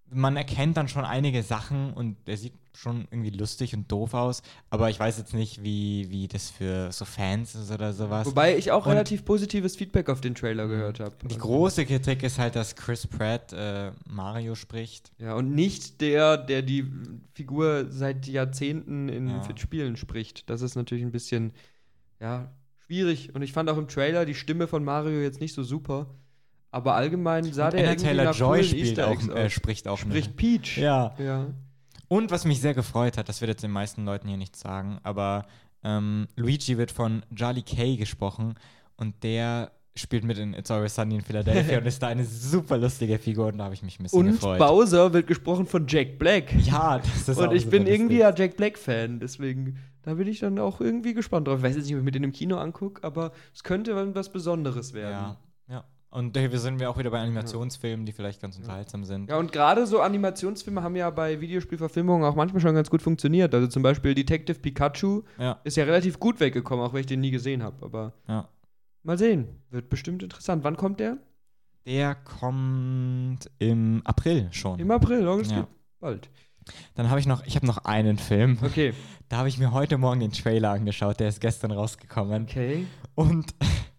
[0.09, 4.43] man erkennt dann schon einige Sachen und der sieht schon irgendwie lustig und doof aus,
[4.69, 8.27] aber ich weiß jetzt nicht, wie, wie das für so Fans ist oder sowas.
[8.27, 11.15] Wobei ich auch Und- relativ positives Feedback auf den Trailer gehört habe.
[11.25, 15.11] Die große Kritik ist halt, dass Chris Pratt äh, Mario spricht.
[15.17, 16.85] Ja, und nicht der, der die
[17.33, 19.43] Figur seit Jahrzehnten in Ja.
[19.57, 20.47] Spielen spricht.
[20.49, 21.53] Das ist natürlich ein bisschen,
[22.19, 22.51] ja,
[22.85, 23.33] schwierig.
[23.33, 26.07] Und ich fand auch im Trailer die Stimme von Mario jetzt nicht so super.
[26.71, 29.97] Aber allgemein sah Und der Anna irgendwie Taylor nach Joy spielt auch, äh, spricht auch
[29.97, 30.37] Spricht mit.
[30.37, 30.77] Peach.
[30.77, 31.15] Ja.
[31.17, 31.47] Ja.
[32.07, 34.99] Und was mich sehr gefreut hat, das wird jetzt den meisten Leuten hier nicht sagen,
[35.03, 35.45] aber
[35.83, 38.55] ähm, Luigi wird von Charlie Kay gesprochen
[38.95, 42.77] und der spielt mit in It's Always Sunny in Philadelphia und ist da eine super
[42.77, 44.59] lustige Figur und da habe ich mich ein bisschen Und gefreut.
[44.59, 46.53] Bowser wird gesprochen von Jack Black.
[46.65, 50.59] ja, das ist Und ich bin irgendwie ja Jack Black-Fan, deswegen, da bin ich dann
[50.59, 51.57] auch irgendwie gespannt drauf.
[51.57, 54.29] Ich weiß jetzt nicht, ob ich mir den im Kino angucke, aber es könnte was
[54.29, 55.11] Besonderes werden.
[55.11, 55.37] Ja.
[56.09, 59.29] Und da sind wir auch wieder bei Animationsfilmen, die vielleicht ganz unterhaltsam sind.
[59.29, 63.53] Ja, und gerade so Animationsfilme haben ja bei Videospielverfilmungen auch manchmal schon ganz gut funktioniert.
[63.53, 67.19] Also zum Beispiel Detective Pikachu Ja, ist ja relativ gut weggekommen, auch wenn ich den
[67.19, 67.85] nie gesehen habe.
[67.85, 68.47] Aber ja.
[69.03, 69.47] mal sehen.
[69.69, 70.63] Wird bestimmt interessant.
[70.63, 71.17] Wann kommt der?
[71.85, 74.79] Der kommt im April schon.
[74.79, 75.67] Im April, das Ja.
[75.99, 76.29] bald.
[76.95, 78.57] Dann habe ich noch, ich habe noch einen Film.
[78.63, 78.93] Okay.
[79.29, 82.43] Da habe ich mir heute Morgen den Trailer angeschaut, der ist gestern rausgekommen.
[82.43, 82.87] Okay.
[83.13, 83.53] Und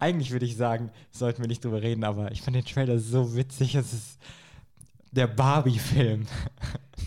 [0.00, 3.36] eigentlich würde ich sagen, sollten wir nicht drüber reden, aber ich fand den Trailer so
[3.36, 3.74] witzig.
[3.74, 4.18] Es ist
[5.12, 6.26] der Barbie-Film.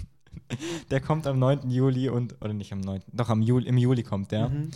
[0.91, 1.69] der kommt am 9.
[1.69, 4.49] Juli und, oder nicht am 9., doch am Juli, im Juli kommt der.
[4.49, 4.71] Mhm.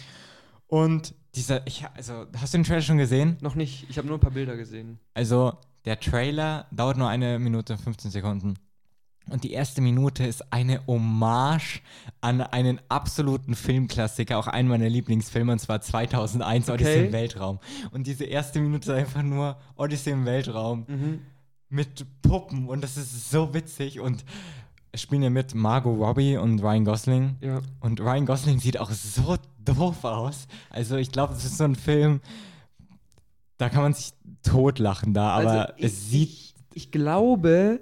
[0.68, 3.38] Und dieser, ich, also, hast du den Trailer schon gesehen?
[3.42, 3.86] Noch nicht.
[3.90, 5.00] Ich habe nur ein paar Bilder gesehen.
[5.14, 5.54] Also,
[5.86, 8.56] der Trailer dauert nur eine Minute und 15 Sekunden.
[9.30, 11.82] Und die erste Minute ist eine Hommage
[12.22, 17.06] an einen absoluten Filmklassiker, auch einen meiner Lieblingsfilme, und zwar 2001, Odyssey Okay.
[17.08, 17.60] im Weltraum.
[17.92, 21.20] Und diese erste Minute ist einfach nur Odyssey im Weltraum Mhm.
[21.70, 24.00] mit Puppen und das ist so witzig.
[24.00, 24.24] Und
[24.96, 27.36] spielen ja mit Margot Robbie und Ryan Gosling.
[27.42, 27.62] Ja.
[27.82, 30.48] Und Ryan Gosling sieht auch so doof aus.
[30.72, 32.20] Also ich glaube, das ist so ein Film,
[33.58, 34.14] da kann man sich
[34.44, 37.80] totlachen da, aber Also, ich, es sieht Ich, ich glaube,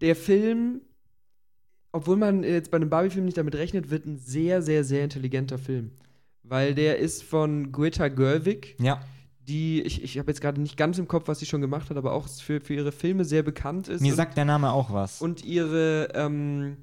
[0.00, 0.80] der Film,
[1.92, 5.58] obwohl man jetzt bei einem Barbie-Film nicht damit rechnet, wird ein sehr, sehr, sehr intelligenter
[5.58, 5.92] Film.
[6.42, 9.00] Weil der ist von Greta Gerwig, ja,
[9.48, 11.96] die, ich, ich habe jetzt gerade nicht ganz im Kopf, was sie schon gemacht hat,
[11.96, 14.00] aber auch für, für ihre Filme sehr bekannt ist.
[14.00, 15.20] mir und, sagt der Name auch was.
[15.20, 16.76] und ihre ähm,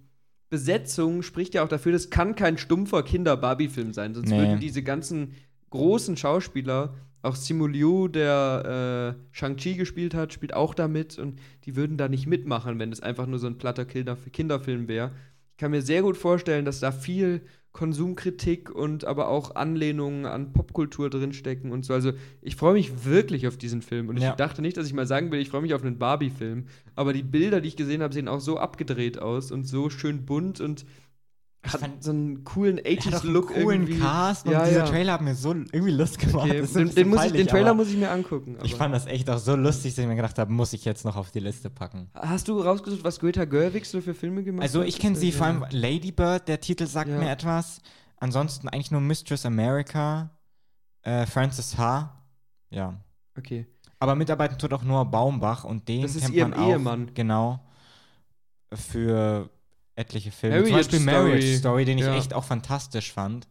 [0.50, 4.38] Besetzung spricht ja auch dafür, das kann kein stumpfer Kinder-Barbie-Film sein, sonst Nee.
[4.38, 5.34] würden diese ganzen
[5.72, 11.40] großen Schauspieler, auch Simu Liu, der äh, Shang-Chi gespielt hat, spielt auch da mit und
[11.66, 15.12] die würden da nicht mitmachen, wenn es einfach nur so ein platter Kinder Kinderfilm wäre.
[15.52, 17.42] Ich kann mir sehr gut vorstellen, dass da viel
[17.72, 21.94] Konsumkritik und aber auch Anlehnungen an Popkultur drinstecken und so.
[21.94, 22.12] Also
[22.42, 24.10] ich freue mich wirklich auf diesen Film.
[24.10, 24.36] Und ich Ja.
[24.36, 26.66] dachte nicht, dass ich mal sagen will, ich freue mich auf einen Barbie-Film.
[26.96, 30.26] Aber die Bilder, die ich gesehen habe, sehen auch so abgedreht aus und so schön
[30.26, 30.86] bunt und
[31.64, 34.00] hat fand- so einen coolen Er hat auch einen 80s-Look coolen irgendwie.
[34.00, 34.86] Cast und Ja, dieser ja.
[34.86, 36.50] Trailer hat mir so irgendwie Lust gemacht.
[36.50, 38.58] Okay, den, den, muss ich, den peinlich, Trailer muss ich mir angucken.
[38.64, 40.84] Ich aber- fand das echt auch so lustig, dass ich mir gedacht habe, muss ich
[40.86, 42.10] jetzt noch auf die Liste packen.
[42.16, 44.88] Hast du rausgesucht, was Greta Gerwig so für Filme gemacht Also hat?
[44.88, 47.18] ich kenne sie das- vor allem Lady Bird, der Titel sagt Ja.
[47.20, 47.80] mir etwas.
[48.18, 50.32] Ansonsten eigentlich nur Mistress America,
[51.04, 52.24] äh, Francis H.
[52.72, 53.00] Ja.
[53.38, 53.68] Okay.
[54.00, 57.12] Aber mitarbeiten tut auch Noah Baumbach und den Das ist kennt ihr man auch, Ehemann.
[57.14, 57.60] Genau.
[58.74, 59.50] Für
[59.96, 60.64] etliche Filme.
[60.64, 61.58] Zum Marriage Beispiel Marriage Story.
[61.58, 62.16] Story, den ich Ja.
[62.16, 63.48] echt auch fantastisch fand.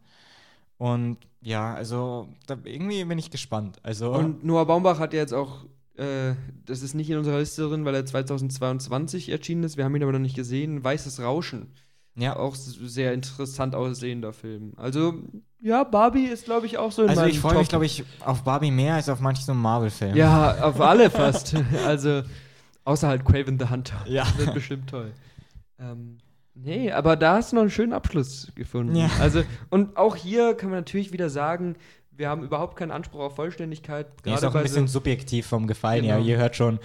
[0.77, 3.77] Und ja, also da, irgendwie bin ich gespannt.
[3.83, 5.65] Also Und Noah Baumbach hat ja jetzt auch,
[5.97, 6.33] äh,
[6.65, 9.77] das ist nicht in unserer Liste drin, weil er 2022 erschienen ist.
[9.77, 10.83] Wir haben ihn aber noch nicht gesehen.
[10.83, 11.71] Weißes Rauschen.
[12.15, 14.73] ja, Auch sehr interessant aussehender Film.
[14.77, 15.13] Also,
[15.61, 18.43] ja, Barbie ist, glaube ich, auch so in also ich freue mich, glaube ich, auf
[18.43, 20.17] Barbie mehr als auf manchen so Marvel-Filmen.
[20.17, 21.55] Ja, auf alle fast.
[21.85, 22.23] also,
[22.83, 24.03] außer halt Craven the Hunter.
[24.07, 24.23] Ja.
[24.23, 25.11] Das wird bestimmt toll.
[25.79, 26.17] Ähm,
[26.55, 28.95] nee, aber da hast du noch einen schönen Abschluss gefunden.
[28.95, 29.09] Ja.
[29.19, 31.75] Also, und auch hier kann man natürlich wieder sagen,
[32.13, 34.05] wir haben überhaupt keinen Anspruch auf Vollständigkeit.
[34.25, 36.03] Nee, ist auch ein bisschen so, subjektiv vom Gefallen.
[36.03, 36.17] Genau.
[36.17, 36.79] Ja, ihr hört schon,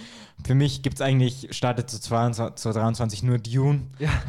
[0.45, 3.83] für mich gibt es eigentlich, startet zu 22, zu 23 nur Dune.
[3.99, 4.11] Ja.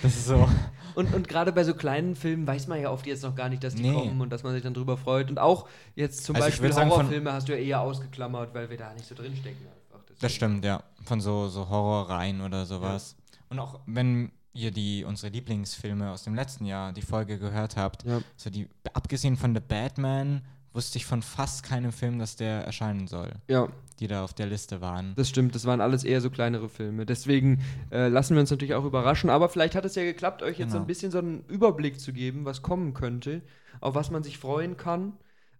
[0.00, 0.48] Das ist so.
[0.94, 3.64] und, und gerade bei so kleinen Filmen weiß man ja oft jetzt noch gar nicht,
[3.64, 3.92] dass die Nee.
[3.92, 5.28] kommen und dass man sich dann drüber freut.
[5.28, 5.66] Und auch
[5.96, 9.06] jetzt zum Also Beispiel sagen, Horrorfilme hast du ja eher ausgeklammert, weil wir da nicht
[9.06, 9.58] so drinstecken.
[9.66, 10.04] Einfach.
[10.20, 10.84] Das stimmt, ja.
[11.04, 13.16] Von so, so Horrorreihen oder sowas.
[13.48, 18.04] Und auch wenn ihr die unsere Lieblingsfilme aus dem letzten Jahr, die Folge gehört habt,
[18.04, 18.20] Ja.
[18.36, 20.42] so die, abgesehen von The Batman,
[20.72, 23.68] wusste ich von fast keinem Film, dass der erscheinen soll, Ja,
[24.00, 25.14] die da auf der Liste waren.
[25.16, 25.54] das stimmt.
[25.54, 27.04] Das waren alles eher so kleinere Filme.
[27.06, 29.30] Deswegen äh, lassen wir uns natürlich auch überraschen.
[29.30, 30.84] Aber vielleicht hat es ja geklappt, euch jetzt so Genau.
[30.84, 33.42] ein bisschen so einen Überblick zu geben, was kommen könnte,
[33.80, 35.14] auf was man sich freuen kann.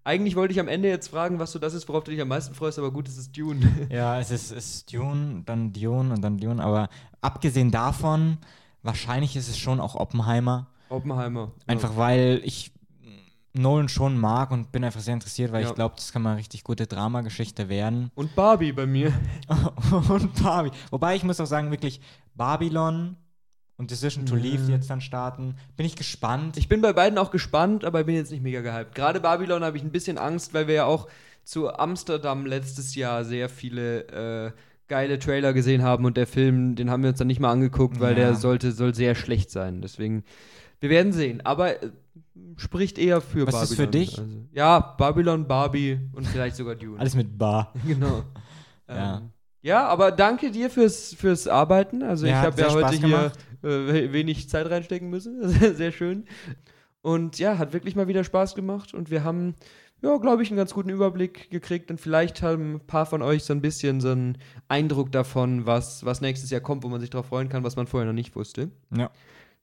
[0.05, 2.29] Eigentlich wollte ich am Ende jetzt fragen, was so das ist, worauf du dich am
[2.29, 3.61] meisten freust, aber gut, es ist Dune.
[3.91, 6.89] Ja, es ist, es ist Dune, dann Dune und dann Dune, aber
[7.21, 8.39] abgesehen davon,
[8.83, 10.67] wahrscheinlich ist es schon auch Oppenheimer.
[10.89, 11.53] Oppenheimer.
[11.67, 12.73] Einfach weil ich
[13.55, 15.69] Nolan schon mag und bin einfach sehr interessiert, weil Ja.
[15.71, 18.11] ich glaube, das kann mal eine richtig gute Dramageschichte werden.
[18.15, 19.13] Und Barbie bei mir.
[20.09, 20.71] und Barbie.
[20.91, 22.01] Wobei ich muss auch sagen, wirklich
[22.35, 23.17] Babylon
[23.77, 24.43] und Decision to Ja.
[24.43, 26.57] Leave, die jetzt dann starten, bin ich gespannt.
[26.57, 28.95] Ich bin bei beiden auch gespannt, aber ich bin jetzt nicht mega gehypt.
[28.95, 31.09] Gerade Babylon habe ich ein bisschen Angst, weil wir ja auch
[31.45, 34.53] zu Amsterdam letztes Jahr sehr viele äh,
[34.89, 38.01] geile Trailer gesehen haben und der Film, den haben wir uns dann nicht mal angeguckt,
[38.01, 38.27] weil Ja.
[38.27, 39.81] der sollte, soll sehr schlecht sein.
[39.83, 40.25] Deswegen,
[40.81, 41.41] wir werden sehen.
[41.45, 41.91] Aber äh,
[42.57, 43.71] spricht eher für Was Babylon.
[43.71, 44.19] ist für dich?
[44.19, 46.99] Also, ja, Babylon, Barbie und vielleicht sogar Dune.
[46.99, 47.73] Alles mit Bar.
[47.87, 48.25] genau.
[48.91, 49.19] Ja.
[49.19, 49.31] Ähm,
[49.61, 52.03] ja, aber danke dir fürs, fürs Arbeiten.
[52.03, 53.33] Also Ja, ich habe ja heute hier
[53.63, 55.47] äh, we- wenig Zeit reinstecken müssen.
[55.75, 56.25] sehr schön.
[57.03, 58.95] Und ja, hat wirklich mal wieder Spaß gemacht.
[58.95, 59.57] Und wir haben,
[60.01, 61.91] ja, glaube ich, einen ganz guten Überblick gekriegt.
[61.91, 64.39] Und vielleicht haben ein paar von euch so ein bisschen so einen
[64.69, 67.87] Eindruck davon, was, was nächstes Jahr kommt, wo man sich darauf freuen kann, was man
[67.87, 68.71] vorher noch nicht wusste.
[68.97, 69.11] Ja.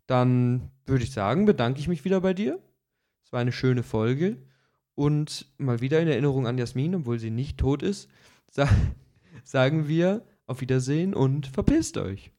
[0.08, 2.60] Dann würde ich sagen, bedanke ich mich wieder bei dir.
[3.24, 4.38] Es war eine schöne Folge.
[4.94, 8.10] Und mal wieder in Erinnerung an Jasmin, obwohl sie nicht tot ist,
[8.50, 8.68] sa
[9.44, 12.32] sagen wir auf Wiedersehen und verpisst euch.